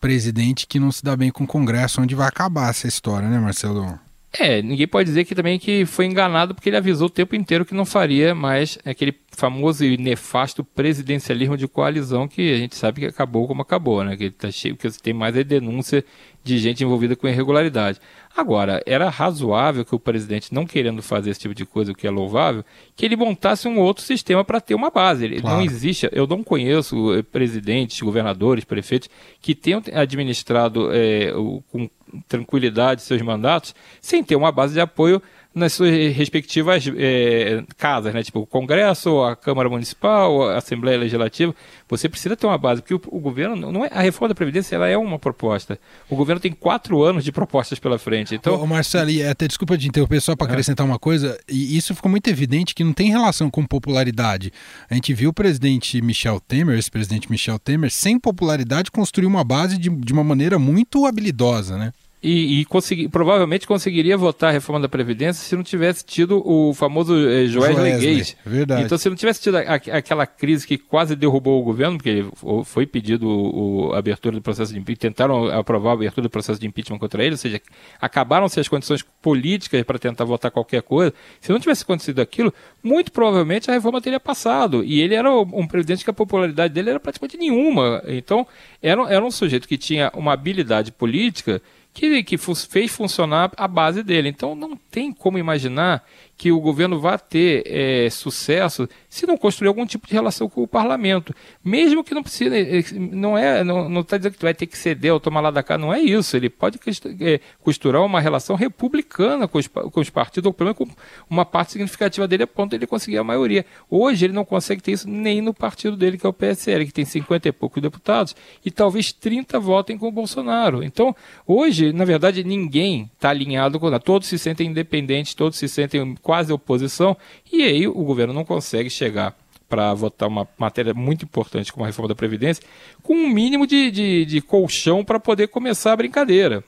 presidente 0.00 0.66
que 0.66 0.78
não 0.78 0.92
se 0.92 1.02
dá 1.02 1.16
bem 1.16 1.30
com 1.30 1.44
o 1.44 1.46
Congresso, 1.46 2.00
onde 2.00 2.14
vai 2.14 2.28
acabar 2.28 2.70
essa 2.70 2.86
história, 2.86 3.28
né, 3.28 3.38
Marcelo? 3.38 3.98
É, 4.32 4.60
ninguém 4.60 4.86
pode 4.86 5.08
dizer 5.08 5.24
que 5.24 5.34
também 5.34 5.58
que 5.58 5.86
foi 5.86 6.04
enganado 6.04 6.54
porque 6.54 6.68
ele 6.68 6.76
avisou 6.76 7.06
o 7.06 7.10
tempo 7.10 7.34
inteiro 7.34 7.64
que 7.64 7.74
não 7.74 7.86
faria 7.86 8.34
mais 8.34 8.78
aquele 8.84 9.14
famoso 9.30 9.84
e 9.84 9.96
nefasto 9.96 10.62
presidencialismo 10.62 11.56
de 11.56 11.66
coalizão 11.66 12.28
que 12.28 12.52
a 12.52 12.58
gente 12.58 12.76
sabe 12.76 13.00
que 13.00 13.06
acabou 13.06 13.46
como 13.46 13.62
acabou, 13.62 14.04
né? 14.04 14.16
Que 14.16 14.30
tá 14.30 14.50
cheio, 14.50 14.76
que 14.76 14.90
tem 15.00 15.14
mais 15.14 15.34
é 15.34 15.42
denúncia 15.42 16.04
de 16.44 16.58
gente 16.58 16.84
envolvida 16.84 17.16
com 17.16 17.26
irregularidade. 17.26 18.00
Agora, 18.36 18.82
era 18.84 19.08
razoável 19.08 19.84
que 19.84 19.94
o 19.94 19.98
presidente, 19.98 20.52
não 20.52 20.66
querendo 20.66 21.02
fazer 21.02 21.30
esse 21.30 21.40
tipo 21.40 21.54
de 21.54 21.64
coisa, 21.64 21.92
o 21.92 21.94
que 21.94 22.06
é 22.06 22.10
louvável, 22.10 22.64
que 22.94 23.04
ele 23.04 23.16
montasse 23.16 23.66
um 23.66 23.78
outro 23.78 24.04
sistema 24.04 24.44
para 24.44 24.60
ter 24.60 24.74
uma 24.74 24.90
base. 24.90 25.24
Ele, 25.24 25.40
claro. 25.40 25.56
Não 25.56 25.64
existe, 25.64 26.08
eu 26.12 26.26
não 26.26 26.42
conheço 26.42 27.14
eh, 27.14 27.22
presidentes, 27.22 28.00
governadores, 28.00 28.64
prefeitos 28.64 29.08
que 29.40 29.54
tenham 29.54 29.82
administrado 29.94 30.90
é, 30.92 31.32
o, 31.34 31.62
com 31.70 31.88
tranquilidade 32.28 33.02
seus 33.02 33.22
mandatos 33.22 33.74
sem 34.00 34.22
ter 34.22 34.36
uma 34.36 34.52
base 34.52 34.74
de 34.74 34.80
apoio 34.80 35.22
nas 35.58 35.72
suas 35.72 35.90
respectivas 36.14 36.84
é, 36.96 37.62
casas, 37.76 38.14
né? 38.14 38.22
Tipo 38.22 38.40
o 38.40 38.46
Congresso, 38.46 39.22
a 39.22 39.36
Câmara 39.36 39.68
Municipal, 39.68 40.48
a 40.48 40.56
Assembleia 40.56 40.98
Legislativa. 40.98 41.54
Você 41.88 42.08
precisa 42.08 42.36
ter 42.36 42.46
uma 42.46 42.58
base, 42.58 42.80
porque 42.80 42.94
o, 42.94 43.00
o, 43.08 43.20
governo 43.20 43.70
não 43.72 43.84
é 43.84 43.88
a 43.92 44.00
reforma 44.00 44.28
da 44.28 44.34
previdência, 44.34 44.76
ela 44.76 44.88
é 44.88 44.96
uma 44.96 45.18
proposta. 45.18 45.78
O 46.08 46.16
governo 46.16 46.40
tem 46.40 46.52
quatro 46.52 47.02
anos 47.02 47.24
de 47.24 47.32
propostas 47.32 47.78
pela 47.78 47.98
frente. 47.98 48.34
Então, 48.34 48.62
ô, 48.62 48.66
Marcelo, 48.66 49.10
e 49.10 49.22
até 49.22 49.46
desculpa 49.46 49.76
de 49.76 49.88
interromper 49.88 50.20
só 50.20 50.36
para 50.36 50.46
acrescentar 50.46 50.86
uma 50.86 50.98
coisa. 50.98 51.38
E 51.48 51.76
isso 51.76 51.94
ficou 51.94 52.10
muito 52.10 52.28
evidente 52.28 52.74
que 52.74 52.84
não 52.84 52.92
tem 52.92 53.10
relação 53.10 53.50
com 53.50 53.64
popularidade. 53.66 54.52
A 54.88 54.94
gente 54.94 55.12
viu 55.12 55.30
o 55.30 55.32
presidente 55.32 56.00
Michel 56.00 56.40
Temer, 56.40 56.78
esse 56.78 56.90
presidente 56.90 57.30
Michel 57.30 57.58
Temer, 57.58 57.90
sem 57.90 58.18
popularidade, 58.18 58.90
construir 58.90 59.26
uma 59.26 59.44
base 59.44 59.78
de, 59.78 59.88
de 59.88 60.12
uma 60.12 60.24
maneira 60.24 60.58
muito 60.58 61.06
habilidosa, 61.06 61.76
né? 61.76 61.92
E, 62.20 62.60
e 62.60 62.64
consegui, 62.64 63.08
provavelmente 63.08 63.64
conseguiria 63.64 64.16
votar 64.16 64.50
a 64.50 64.52
reforma 64.52 64.80
da 64.80 64.88
Previdência 64.88 65.44
se 65.44 65.54
não 65.54 65.62
tivesse 65.62 66.04
tido 66.04 66.42
o 66.44 66.74
famoso 66.74 67.14
eh, 67.14 67.46
Joesley 67.46 67.92
Gate. 68.00 68.34
Verdade. 68.44 68.82
Então, 68.82 68.98
se 68.98 69.08
não 69.08 69.14
tivesse 69.14 69.40
tido 69.40 69.56
a, 69.56 69.60
a, 69.60 69.74
aquela 69.74 70.26
crise 70.26 70.66
que 70.66 70.76
quase 70.76 71.14
derrubou 71.14 71.60
o 71.60 71.62
governo, 71.62 71.96
porque 71.96 72.26
foi 72.64 72.86
pedido 72.86 73.28
o, 73.28 73.92
a 73.92 73.98
abertura 73.98 74.34
do 74.34 74.42
processo 74.42 74.72
de 74.72 74.80
impeachment, 74.80 75.12
tentaram 75.12 75.46
aprovar 75.46 75.90
a 75.90 75.94
abertura 75.94 76.22
do 76.22 76.30
processo 76.30 76.60
de 76.60 76.66
impeachment 76.66 76.98
contra 76.98 77.22
ele, 77.22 77.32
ou 77.32 77.38
seja, 77.38 77.60
acabaram-se 78.00 78.58
as 78.58 78.66
condições 78.66 79.04
políticas 79.22 79.80
para 79.84 79.98
tentar 79.98 80.24
votar 80.24 80.50
qualquer 80.50 80.82
coisa. 80.82 81.14
Se 81.40 81.52
não 81.52 81.60
tivesse 81.60 81.84
acontecido 81.84 82.20
aquilo, 82.20 82.52
muito 82.82 83.12
provavelmente 83.12 83.70
a 83.70 83.74
reforma 83.74 84.00
teria 84.00 84.18
passado. 84.18 84.82
E 84.82 85.00
ele 85.00 85.14
era 85.14 85.30
um 85.32 85.68
presidente 85.68 86.02
que 86.02 86.10
a 86.10 86.12
popularidade 86.14 86.74
dele 86.74 86.90
era 86.90 87.00
praticamente 87.00 87.36
nenhuma. 87.36 88.02
Então, 88.08 88.44
era, 88.82 89.02
era 89.08 89.24
um 89.24 89.30
sujeito 89.30 89.68
que 89.68 89.78
tinha 89.78 90.10
uma 90.14 90.32
habilidade 90.32 90.90
política 90.90 91.62
que, 91.92 92.22
que 92.22 92.36
fez 92.38 92.90
funcionar 92.90 93.50
a 93.56 93.66
base 93.66 94.02
dele. 94.02 94.28
Então 94.28 94.54
não 94.54 94.76
tem 94.76 95.12
como 95.12 95.38
imaginar 95.38 96.04
que 96.38 96.52
o 96.52 96.60
governo 96.60 97.00
vá 97.00 97.18
ter 97.18 97.64
é, 97.66 98.08
sucesso 98.08 98.88
se 99.08 99.26
não 99.26 99.36
construir 99.36 99.66
algum 99.66 99.84
tipo 99.84 100.06
de 100.06 100.12
relação 100.12 100.48
com 100.48 100.62
o 100.62 100.68
parlamento. 100.68 101.34
Mesmo 101.64 102.04
que 102.04 102.14
não 102.14 102.22
precise, 102.22 102.54
é, 102.54 102.84
não 102.96 103.36
é, 103.36 103.64
não 103.64 104.00
está 104.00 104.16
dizendo 104.16 104.34
que 104.34 104.42
vai 104.42 104.54
ter 104.54 104.66
que 104.66 104.78
ceder 104.78 105.12
ou 105.12 105.18
tomar 105.18 105.40
lá 105.40 105.50
da 105.50 105.64
cá, 105.64 105.76
não 105.76 105.92
é 105.92 106.00
isso. 106.00 106.36
Ele 106.36 106.48
pode 106.48 106.78
é, 107.20 107.40
costurar 107.60 108.04
uma 108.04 108.20
relação 108.20 108.54
republicana 108.54 109.48
com 109.48 109.58
os, 109.58 109.66
com 109.66 110.00
os 110.00 110.10
partidos, 110.10 110.46
ou 110.46 110.52
pelo 110.52 110.68
menos 110.68 110.78
com 110.78 111.00
uma 111.28 111.44
parte 111.44 111.72
significativa 111.72 112.28
dele, 112.28 112.44
a 112.44 112.46
ponto 112.46 112.70
de 112.70 112.76
ele 112.76 112.86
conseguir 112.86 113.18
a 113.18 113.24
maioria. 113.24 113.66
Hoje 113.90 114.26
ele 114.26 114.32
não 114.32 114.44
consegue 114.44 114.80
ter 114.80 114.92
isso 114.92 115.10
nem 115.10 115.40
no 115.40 115.52
partido 115.52 115.96
dele, 115.96 116.16
que 116.16 116.24
é 116.24 116.28
o 116.28 116.32
PSL, 116.32 116.86
que 116.86 116.92
tem 116.92 117.04
50 117.04 117.48
e 117.48 117.52
poucos 117.52 117.82
deputados, 117.82 118.36
e 118.64 118.70
talvez 118.70 119.12
30 119.12 119.58
votem 119.58 119.98
com 119.98 120.06
o 120.06 120.12
Bolsonaro. 120.12 120.84
Então, 120.84 121.16
hoje, 121.44 121.92
na 121.92 122.04
verdade, 122.04 122.44
ninguém 122.44 123.10
está 123.16 123.30
alinhado 123.30 123.80
com. 123.80 123.98
Todos 123.98 124.28
se 124.28 124.38
sentem 124.38 124.68
independentes, 124.68 125.34
todos 125.34 125.58
se 125.58 125.66
sentem 125.66 126.14
quase 126.28 126.52
oposição, 126.52 127.16
e 127.50 127.62
aí 127.62 127.88
o 127.88 128.04
governo 128.04 128.34
não 128.34 128.44
consegue 128.44 128.90
chegar 128.90 129.34
para 129.66 129.94
votar 129.94 130.28
uma 130.28 130.46
matéria 130.58 130.92
muito 130.92 131.24
importante 131.24 131.72
como 131.72 131.84
a 131.84 131.86
reforma 131.86 132.06
da 132.06 132.14
Previdência, 132.14 132.62
com 133.02 133.14
um 133.14 133.30
mínimo 133.30 133.66
de, 133.66 133.90
de, 133.90 134.26
de 134.26 134.42
colchão 134.42 135.02
para 135.02 135.18
poder 135.18 135.48
começar 135.48 135.94
a 135.94 135.96
brincadeira. 135.96 136.62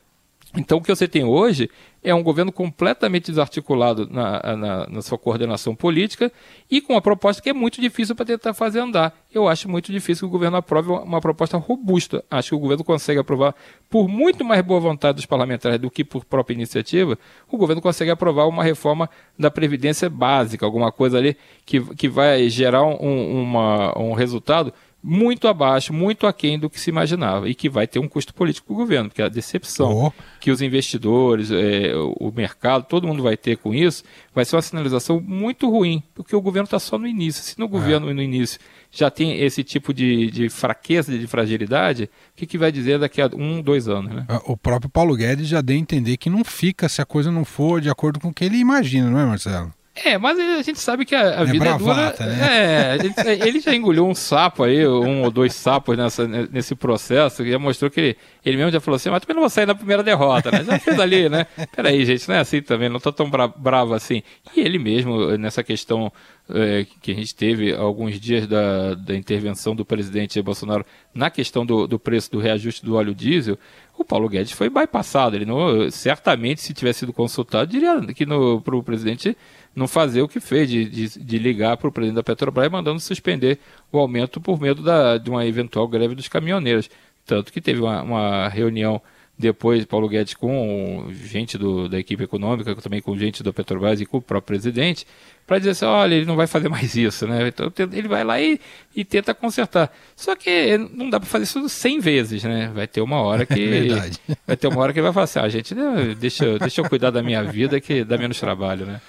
Então, 0.56 0.78
o 0.78 0.82
que 0.82 0.88
você 0.88 1.06
tem 1.06 1.24
hoje 1.24 1.68
é 2.02 2.14
um 2.14 2.22
governo 2.22 2.50
completamente 2.50 3.30
desarticulado 3.30 4.08
na, 4.10 4.56
na, 4.56 4.86
na, 4.86 5.02
sua 5.02 5.18
coordenação 5.18 5.74
política 5.74 6.32
e 6.70 6.80
com 6.80 6.94
uma 6.94 7.02
proposta 7.02 7.42
que 7.42 7.50
é 7.50 7.52
muito 7.52 7.80
difícil 7.80 8.14
para 8.14 8.24
tentar 8.24 8.54
fazer 8.54 8.80
andar. 8.80 9.14
Eu 9.32 9.46
acho 9.46 9.68
muito 9.68 9.92
difícil 9.92 10.26
que 10.26 10.28
o 10.28 10.30
governo 10.30 10.56
aprove 10.56 10.90
uma 10.90 11.20
proposta 11.20 11.58
robusta. 11.58 12.24
Acho 12.30 12.50
que 12.50 12.54
o 12.54 12.58
governo 12.58 12.82
consegue 12.82 13.20
aprovar, 13.20 13.54
por 13.88 14.08
muito 14.08 14.44
mais 14.44 14.62
boa 14.62 14.80
vontade 14.80 15.16
dos 15.16 15.26
parlamentares 15.26 15.78
do 15.78 15.90
que 15.90 16.02
por 16.02 16.24
própria 16.24 16.54
iniciativa, 16.54 17.18
o 17.50 17.58
governo 17.58 17.82
consegue 17.82 18.10
aprovar 18.10 18.48
uma 18.48 18.64
reforma 18.64 19.08
da 19.38 19.50
Previdência 19.50 20.08
básica, 20.08 20.64
alguma 20.64 20.90
coisa 20.90 21.18
ali 21.18 21.36
que, 21.66 21.80
que 21.94 22.08
vai 22.08 22.48
gerar 22.48 22.82
um, 22.84 23.42
uma, 23.42 23.98
um 23.98 24.14
resultado 24.14 24.72
muito 25.02 25.48
abaixo, 25.48 25.92
muito 25.92 26.26
aquém 26.26 26.58
do 26.58 26.68
que 26.68 26.78
se 26.78 26.90
imaginava 26.90 27.48
e 27.48 27.54
que 27.54 27.68
vai 27.68 27.86
ter 27.86 27.98
um 27.98 28.08
custo 28.08 28.34
político 28.34 28.66
para 28.66 28.74
o 28.74 28.76
governo, 28.76 29.08
porque 29.08 29.22
a 29.22 29.28
decepção 29.28 30.06
oh. 30.06 30.12
que 30.38 30.50
os 30.50 30.60
investidores, 30.60 31.50
é, 31.50 31.92
o 31.96 32.30
mercado, 32.30 32.84
todo 32.84 33.06
mundo 33.06 33.22
vai 33.22 33.36
ter 33.36 33.56
com 33.56 33.74
isso, 33.74 34.04
vai 34.34 34.44
ser 34.44 34.56
uma 34.56 34.62
sinalização 34.62 35.20
muito 35.20 35.70
ruim, 35.70 36.02
porque 36.14 36.36
o 36.36 36.40
governo 36.40 36.64
está 36.64 36.78
só 36.78 36.98
no 36.98 37.06
início. 37.06 37.42
Se 37.42 37.58
no 37.58 37.64
é. 37.64 37.68
governo 37.68 38.12
no 38.12 38.22
início 38.22 38.60
já 38.90 39.10
tem 39.10 39.40
esse 39.40 39.62
tipo 39.62 39.94
de, 39.94 40.30
de 40.30 40.48
fraqueza, 40.48 41.16
de 41.16 41.26
fragilidade, 41.26 42.04
o 42.04 42.36
que, 42.36 42.46
que 42.46 42.58
vai 42.58 42.72
dizer 42.72 42.98
daqui 42.98 43.22
a 43.22 43.30
um, 43.32 43.62
dois 43.62 43.88
anos? 43.88 44.12
Né? 44.12 44.26
O 44.44 44.56
próprio 44.56 44.90
Paulo 44.90 45.16
Guedes 45.16 45.48
já 45.48 45.60
deu 45.60 45.76
a 45.76 45.78
entender 45.78 46.16
que 46.16 46.28
não 46.28 46.44
fica 46.44 46.88
se 46.88 47.00
a 47.00 47.06
coisa 47.06 47.30
não 47.30 47.44
for 47.44 47.80
de 47.80 47.88
acordo 47.88 48.20
com 48.20 48.28
o 48.28 48.34
que 48.34 48.44
ele 48.44 48.58
imagina, 48.58 49.08
não 49.08 49.18
é, 49.18 49.24
Marcelo? 49.24 49.72
É, 50.04 50.16
mas 50.18 50.38
a 50.38 50.62
gente 50.62 50.78
sabe 50.78 51.04
que 51.04 51.14
a, 51.14 51.40
a 51.40 51.42
é 51.42 51.44
vida 51.44 51.64
bravata, 51.64 52.24
é 52.24 52.26
dura. 52.26 52.36
Né? 52.36 52.96
É, 52.96 52.98
gente, 53.02 53.46
ele 53.46 53.60
já 53.60 53.74
engoliu 53.74 54.06
um 54.06 54.14
sapo 54.14 54.62
aí, 54.62 54.86
um 54.86 55.22
ou 55.22 55.30
dois 55.30 55.54
sapos 55.54 55.96
nessa, 55.96 56.26
nesse 56.26 56.74
processo, 56.74 57.42
e 57.42 57.50
já 57.50 57.58
mostrou 57.58 57.90
que 57.90 58.00
ele, 58.00 58.16
ele 58.44 58.56
mesmo 58.56 58.72
já 58.72 58.80
falou 58.80 58.96
assim, 58.96 59.10
mas 59.10 59.20
também 59.20 59.34
não 59.34 59.42
vou 59.42 59.50
sair 59.50 59.66
na 59.66 59.74
primeira 59.74 60.02
derrota, 60.02 60.50
né? 60.50 60.64
Já 60.64 60.78
fez 60.78 60.98
ali, 60.98 61.28
né? 61.28 61.46
Peraí, 61.74 62.04
gente, 62.04 62.28
não 62.28 62.36
é 62.36 62.38
assim 62.38 62.62
também, 62.62 62.88
não 62.88 63.00
tô 63.00 63.12
tão 63.12 63.28
bra 63.28 63.46
bravo 63.48 63.94
assim. 63.94 64.22
E 64.56 64.60
ele 64.60 64.78
mesmo, 64.78 65.36
nessa 65.36 65.62
questão 65.62 66.10
é, 66.54 66.86
que 67.00 67.12
a 67.12 67.14
gente 67.14 67.34
teve 67.34 67.74
alguns 67.74 68.18
dias 68.20 68.46
da, 68.46 68.94
da 68.94 69.14
intervenção 69.14 69.74
do 69.74 69.84
presidente 69.84 70.40
Bolsonaro 70.42 70.84
na 71.14 71.30
questão 71.30 71.64
do, 71.64 71.86
do 71.86 71.98
preço 71.98 72.30
do 72.30 72.38
reajuste 72.38 72.84
do 72.84 72.94
óleo 72.94 73.14
diesel, 73.14 73.58
o 73.96 74.04
Paulo 74.04 74.28
Guedes 74.28 74.52
foi 74.52 74.70
bypassado. 74.70 75.36
Ele 75.36 75.44
não, 75.44 75.90
certamente, 75.90 76.60
se 76.62 76.72
tivesse 76.72 77.00
sido 77.00 77.12
consultado, 77.12 77.70
diria 77.70 78.00
que 78.14 78.24
para 78.64 78.76
o 78.76 78.82
presidente 78.82 79.36
não 79.74 79.86
fazer 79.86 80.22
o 80.22 80.28
que 80.28 80.40
fez, 80.40 80.68
de, 80.68 80.84
de, 80.84 81.18
de 81.18 81.38
ligar 81.38 81.76
para 81.76 81.88
o 81.88 81.92
presidente 81.92 82.16
da 82.16 82.22
Petrobras 82.22 82.70
mandando 82.70 83.00
suspender 83.00 83.58
o 83.92 83.98
aumento 83.98 84.40
por 84.40 84.60
medo 84.60 84.82
da, 84.82 85.18
de 85.18 85.30
uma 85.30 85.46
eventual 85.46 85.86
greve 85.86 86.14
dos 86.14 86.28
caminhoneiros. 86.28 86.88
Tanto 87.26 87.52
que 87.52 87.60
teve 87.60 87.80
uma, 87.80 88.02
uma 88.02 88.48
reunião 88.48 89.00
depois, 89.40 89.84
Paulo 89.86 90.08
Guedes 90.08 90.34
com 90.34 91.08
gente 91.12 91.56
do, 91.56 91.88
da 91.88 91.98
equipe 91.98 92.22
econômica, 92.22 92.74
também 92.76 93.00
com 93.00 93.16
gente 93.16 93.42
da 93.42 93.52
Petrobras 93.52 94.00
e 94.00 94.06
com 94.06 94.18
o 94.18 94.22
próprio 94.22 94.58
presidente, 94.58 95.06
para 95.46 95.58
dizer 95.58 95.70
assim, 95.70 95.86
olha, 95.86 96.14
ele 96.14 96.26
não 96.26 96.36
vai 96.36 96.46
fazer 96.46 96.68
mais 96.68 96.94
isso, 96.94 97.26
né? 97.26 97.48
Então 97.48 97.72
ele 97.92 98.06
vai 98.06 98.22
lá 98.22 98.40
e, 98.40 98.60
e 98.94 99.02
tenta 99.02 99.32
consertar. 99.32 99.90
Só 100.14 100.36
que 100.36 100.76
não 100.76 101.08
dá 101.08 101.18
para 101.18 101.28
fazer 101.28 101.44
isso 101.44 101.68
100 101.68 102.00
vezes, 102.00 102.44
né? 102.44 102.70
Vai 102.74 102.86
ter 102.86 103.00
uma 103.00 103.20
hora 103.22 103.44
que 103.46 103.88
é 103.92 104.34
vai 104.46 104.56
ter 104.56 104.68
uma 104.68 104.80
hora 104.80 104.92
que 104.92 104.98
ele 104.98 105.04
vai 105.04 105.12
falar 105.12 105.24
assim, 105.24 105.38
ah, 105.38 105.48
gente, 105.48 105.74
deixa, 106.18 106.58
deixa 106.58 106.82
eu 106.82 106.88
cuidar 106.88 107.10
da 107.10 107.22
minha 107.22 107.42
vida 107.42 107.80
que 107.80 108.04
dá 108.04 108.18
menos 108.18 108.38
trabalho, 108.38 108.84
né? 108.84 109.00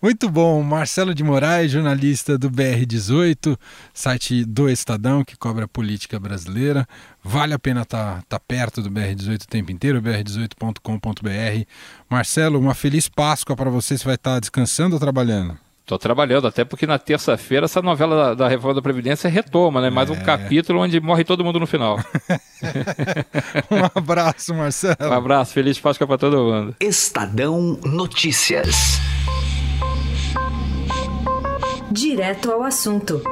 Muito 0.00 0.28
bom, 0.28 0.62
Marcelo 0.62 1.14
de 1.14 1.24
Moraes, 1.24 1.72
jornalista 1.72 2.36
do 2.36 2.50
BR18, 2.50 3.56
site 3.94 4.44
do 4.44 4.68
Estadão 4.68 5.24
que 5.24 5.36
cobre 5.36 5.64
a 5.64 5.68
política 5.68 6.20
brasileira. 6.20 6.86
Vale 7.24 7.54
a 7.54 7.58
pena 7.58 7.80
estar 7.80 8.16
tá, 8.16 8.22
tá 8.28 8.38
perto 8.38 8.82
do 8.82 8.90
BR18 8.90 9.44
o 9.44 9.46
tempo 9.46 9.72
inteiro, 9.72 10.02
br18.com.br. 10.02 11.64
Marcelo, 12.10 12.58
uma 12.58 12.74
feliz 12.74 13.08
Páscoa 13.08 13.56
para 13.56 13.70
você. 13.70 13.96
Você 13.96 14.04
vai 14.04 14.16
estar 14.16 14.34
tá 14.34 14.40
descansando 14.40 14.96
ou 14.96 15.00
trabalhando? 15.00 15.56
Estou 15.80 15.98
trabalhando, 15.98 16.48
até 16.48 16.64
porque 16.64 16.84
na 16.84 16.98
terça-feira 16.98 17.64
essa 17.64 17.80
novela 17.80 18.16
da, 18.16 18.34
da, 18.34 18.48
Reforma 18.48 18.74
da 18.74 18.82
Previdência 18.82 19.30
retoma, 19.30 19.80
né? 19.80 19.88
Mais 19.88 20.10
é. 20.10 20.12
um 20.12 20.16
capítulo 20.16 20.80
onde 20.80 21.00
morre 21.00 21.22
todo 21.22 21.44
mundo 21.44 21.60
no 21.60 21.66
final. 21.66 21.98
um 23.70 23.98
abraço, 23.98 24.52
Marcelo. 24.52 24.96
Um 25.00 25.12
abraço, 25.12 25.54
feliz 25.54 25.78
Páscoa 25.78 26.06
para 26.06 26.18
todo 26.18 26.36
mundo. 26.36 26.76
Estadão 26.80 27.78
Notícias. 27.84 29.00
Direto 31.90 32.50
ao 32.50 32.64
assunto, 32.64 33.22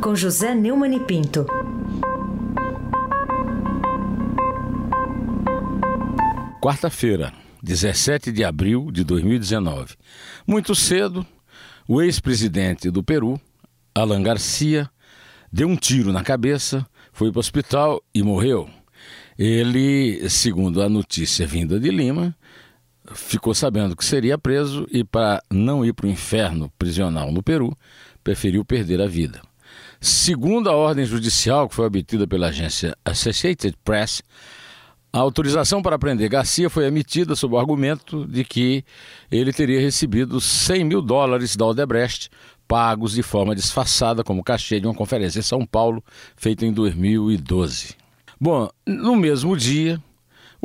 com 0.00 0.14
José 0.14 0.54
Neumann 0.54 0.94
e 0.94 1.00
Pinto. 1.00 1.44
Quarta-feira, 6.62 7.32
17 7.62 8.30
de 8.30 8.44
abril 8.44 8.92
de 8.92 9.02
2019. 9.02 9.96
Muito 10.46 10.72
cedo, 10.74 11.26
o 11.88 12.00
ex-presidente 12.00 12.90
do 12.90 13.02
Peru, 13.02 13.40
Alan 13.92 14.22
Garcia, 14.22 14.88
deu 15.52 15.66
um 15.66 15.76
tiro 15.76 16.12
na 16.12 16.22
cabeça, 16.22 16.86
foi 17.12 17.32
para 17.32 17.38
o 17.38 17.40
hospital 17.40 18.00
e 18.14 18.22
morreu. 18.22 18.70
Ele, 19.36 20.30
segundo 20.30 20.80
a 20.80 20.88
notícia 20.88 21.44
vinda 21.44 21.80
de 21.80 21.90
Lima, 21.90 22.36
ficou 23.12 23.54
sabendo 23.54 23.96
que 23.96 24.04
seria 24.04 24.38
preso 24.38 24.86
e, 24.90 25.04
para 25.04 25.42
não 25.50 25.84
ir 25.84 25.92
para 25.92 26.06
o 26.06 26.10
inferno 26.10 26.70
prisional 26.78 27.30
no 27.30 27.42
Peru, 27.42 27.76
preferiu 28.22 28.64
perder 28.64 29.00
a 29.00 29.06
vida. 29.06 29.42
Segundo 30.00 30.68
a 30.68 30.74
ordem 30.74 31.04
judicial 31.04 31.68
que 31.68 31.74
foi 31.74 31.86
obtida 31.86 32.26
pela 32.26 32.48
agência 32.48 32.96
Associated 33.04 33.74
Press, 33.84 34.22
a 35.12 35.18
autorização 35.18 35.80
para 35.80 35.98
prender 35.98 36.28
Garcia 36.28 36.68
foi 36.68 36.86
emitida 36.86 37.36
sob 37.36 37.54
o 37.54 37.58
argumento 37.58 38.26
de 38.26 38.44
que 38.44 38.84
ele 39.30 39.52
teria 39.52 39.80
recebido 39.80 40.40
100 40.40 40.84
mil 40.84 41.00
dólares 41.00 41.54
da 41.54 41.66
Odebrecht, 41.66 42.28
pagos 42.66 43.12
de 43.12 43.22
forma 43.22 43.54
disfarçada 43.54 44.24
como 44.24 44.42
cachê 44.42 44.80
de 44.80 44.86
uma 44.86 44.94
conferência 44.94 45.38
em 45.38 45.42
São 45.42 45.64
Paulo, 45.64 46.02
feita 46.36 46.66
em 46.66 46.72
2012. 46.72 47.94
Bom, 48.40 48.68
no 48.86 49.14
mesmo 49.14 49.56
dia, 49.56 50.02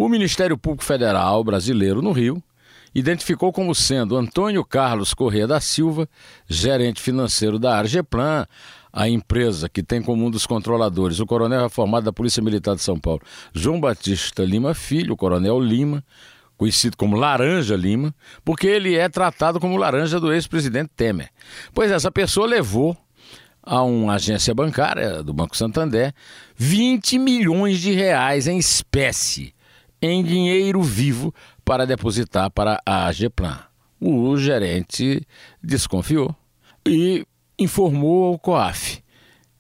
o 0.02 0.08
Ministério 0.08 0.58
Público 0.58 0.86
Federal 0.86 1.44
brasileiro 1.44 2.02
no 2.02 2.14
Rio 2.14 2.42
identificou 2.96 3.52
como 3.52 3.76
sendo 3.76 4.16
Antônio 4.16 4.64
Carlos 4.64 5.14
Corrêa 5.14 5.46
da 5.46 5.60
Silva, 5.60 6.08
gerente 6.48 7.02
financeiro 7.02 7.60
da 7.60 7.78
Argeplan, 7.78 8.48
a 8.94 9.10
empresa 9.10 9.68
que 9.68 9.84
tem 9.84 10.02
como 10.02 10.26
um 10.26 10.32
dos 10.32 10.46
controladores 10.46 11.20
o 11.20 11.26
coronel 11.26 11.64
reformado 11.64 12.06
da 12.06 12.14
Polícia 12.14 12.42
Militar 12.42 12.76
de 12.76 12.82
São 12.82 12.98
Paulo, 12.98 13.22
João 13.54 13.78
Batista 13.78 14.42
Lima 14.46 14.74
Filho, 14.74 15.16
o 15.16 15.18
coronel 15.18 15.60
Lima, 15.60 16.02
conhecido 16.56 16.96
como 16.96 17.18
Laranja 17.18 17.76
Lima, 17.76 18.16
porque 18.46 18.68
ele 18.68 18.96
é 18.96 19.10
tratado 19.10 19.60
como 19.60 19.76
laranja 19.76 20.18
do 20.18 20.32
ex-presidente 20.32 20.92
Temer. 20.96 21.30
Pois 21.74 21.92
essa 21.92 22.10
pessoa 22.10 22.48
levou 22.48 22.96
a 23.62 23.84
uma 23.84 24.14
agência 24.14 24.56
bancária 24.56 25.22
do 25.22 25.34
Banco 25.34 25.58
Santander 25.58 26.14
20 26.56 27.20
milhões 27.20 27.80
de 27.80 27.92
reais 27.92 28.48
em 28.48 28.58
espécie 28.58 29.54
em 30.02 30.24
dinheiro 30.24 30.82
vivo 30.82 31.34
para 31.64 31.86
depositar 31.86 32.50
para 32.50 32.82
a 32.86 33.08
AGPlan. 33.08 33.60
O 34.00 34.38
gerente 34.38 35.28
desconfiou 35.62 36.36
e 36.88 37.26
informou 37.58 38.26
ao 38.26 38.40
COAF. 38.40 39.04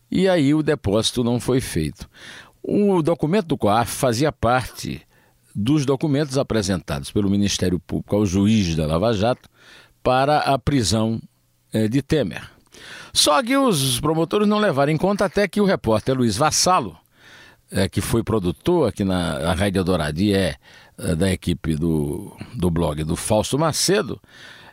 E 0.10 0.28
aí 0.28 0.54
o 0.54 0.64
depósito 0.64 1.24
não 1.24 1.40
foi 1.40 1.60
feito. 1.60 2.10
O 2.64 3.02
documento 3.02 3.48
do 3.48 3.58
COAF 3.58 3.92
fazia 3.92 4.32
parte 4.32 5.02
dos 5.54 5.86
documentos 5.86 6.38
apresentados 6.38 7.12
pelo 7.12 7.30
Ministério 7.30 7.80
Público 7.80 8.16
ao 8.16 8.26
juiz 8.26 8.76
da 8.76 8.86
Lava 8.86 9.14
Jato 9.14 9.50
para 10.02 10.40
a 10.40 10.58
prisão 10.58 11.22
eh, 11.74 11.88
de 11.88 12.02
Temer. 12.02 12.50
Só 13.14 13.44
que 13.44 13.58
os 13.58 14.00
promotores 14.00 14.48
não 14.48 14.60
levaram 14.60 14.92
em 14.92 14.98
conta 14.98 15.26
até 15.26 15.48
que 15.48 15.60
o 15.60 15.66
repórter 15.66 16.16
Luiz 16.16 16.38
Vassalo 16.38 16.98
é, 17.72 17.88
que 17.88 18.02
foi 18.02 18.24
produtor 18.24 18.88
aqui 18.88 19.04
na 19.04 19.54
Rádio 19.54 19.84
Dourado 19.84 20.20
e 20.20 20.34
é, 20.34 20.56
é, 20.98 21.16
da 21.16 21.32
equipe 21.32 21.76
do, 21.76 22.36
do 22.56 22.70
blog 22.70 23.04
do 23.04 23.16
Fausto 23.16 23.58
Macedo, 23.58 24.20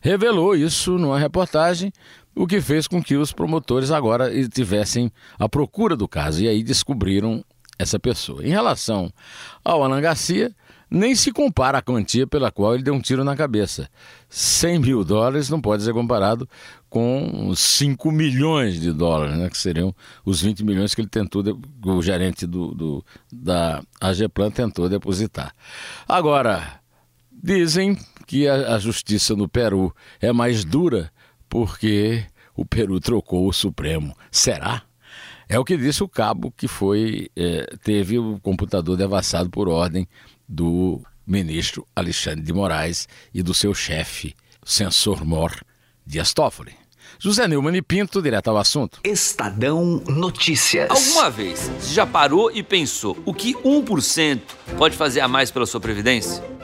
revelou 0.01 0.55
isso 0.55 0.99
numa 0.99 1.19
reportagem, 1.19 1.93
o 2.35 2.47
que 2.47 2.61
fez 2.61 2.87
com 2.87 3.03
que 3.03 3.17
os 3.17 3.33
promotores 3.33 3.91
agora 3.91 4.31
tivessem 4.49 5.11
a 5.39 5.49
procura 5.49 5.97
do 5.97 6.07
caso 6.07 6.43
e 6.43 6.49
aí 6.49 6.63
descobriram 6.63 7.45
essa 7.79 7.99
pessoa. 7.99 8.45
Em 8.45 8.51
relação 8.51 9.13
ao 9.65 9.83
Alan 9.83 10.01
Garcia, 10.01 10.55
nem 10.91 11.15
se 11.15 11.33
compara 11.33 11.79
a 11.79 11.83
quantia 11.83 12.27
pela 12.27 12.51
qual 12.51 12.75
ele 12.75 12.83
deu 12.83 12.95
um 12.95 13.01
tiro 13.01 13.25
na 13.25 13.37
cabeça. 13.37 13.89
100 14.29 14.79
mil 14.79 15.05
dólares 15.05 15.49
não 15.51 15.61
pode 15.61 15.83
ser 15.83 15.93
comparado 15.93 16.49
com 16.89 17.53
5 17.55 18.11
milhões 18.13 18.81
de 18.81 18.93
dólares, 18.93 19.37
né, 19.37 19.51
que 19.51 19.59
seriam 19.59 19.95
os 20.25 20.41
20 20.41 20.65
milhões 20.65 20.95
que 20.95 21.01
ele 21.01 21.09
tentou, 21.09 21.43
o 21.85 22.03
gerente 22.03 22.47
do, 22.47 22.75
do, 22.75 23.05
da 23.33 23.83
AGPlan 24.01 24.51
tentou 24.51 24.89
depositar. 24.89 25.53
Agora, 26.09 26.81
dizem 27.31 27.99
que 28.27 28.49
a, 28.49 28.75
a 28.75 28.79
justiça 28.79 29.35
no 29.35 29.49
Peru 29.49 29.95
é 30.21 30.33
mais 30.33 30.65
dura 30.65 31.13
porque 31.49 32.25
o 32.55 32.65
Peru 32.65 32.99
trocou 33.01 33.47
o 33.47 33.53
Supremo. 33.53 34.17
Será? 34.31 34.83
É 35.49 35.59
o 35.59 35.65
que 35.65 35.77
disse 35.77 36.03
o 36.03 36.09
cabo 36.09 36.53
que 36.57 36.67
foi 36.67 37.31
é, 37.37 37.77
teve 37.85 38.19
o 38.19 38.41
computador 38.41 38.97
devassado 38.97 39.49
por 39.49 39.69
ordem 39.69 40.09
do 40.49 41.03
ministro 41.27 41.87
Alexandre 41.95 42.43
de 42.43 42.53
Moraes 42.53 43.09
e 43.35 43.43
do 43.43 43.53
seu 43.53 43.75
chefe, 43.75 44.35
censor 44.65 45.25
Mor 45.25 45.53
Dias 46.07 46.33
Toffoli. 46.33 46.75
José 47.19 47.49
Neumann 47.49 47.77
e 47.77 47.83
Pinto, 47.83 48.21
direto 48.21 48.49
ao 48.49 48.59
assunto. 48.59 49.01
Estadão 49.03 50.03
Notícias. 50.07 50.91
Alguma 50.91 51.31
vez 51.31 51.71
você 51.81 51.95
já 51.95 52.07
parou 52.07 52.51
e 52.51 52.63
pensou 52.63 53.17
o 53.25 53.33
que 53.33 53.55
1% 53.55 54.41
pode 54.77 54.97
fazer 54.97 55.21
a 55.21 55.29
mais 55.29 55.51
pela 55.51 55.67
sua 55.67 55.81
previdência? 55.81 56.56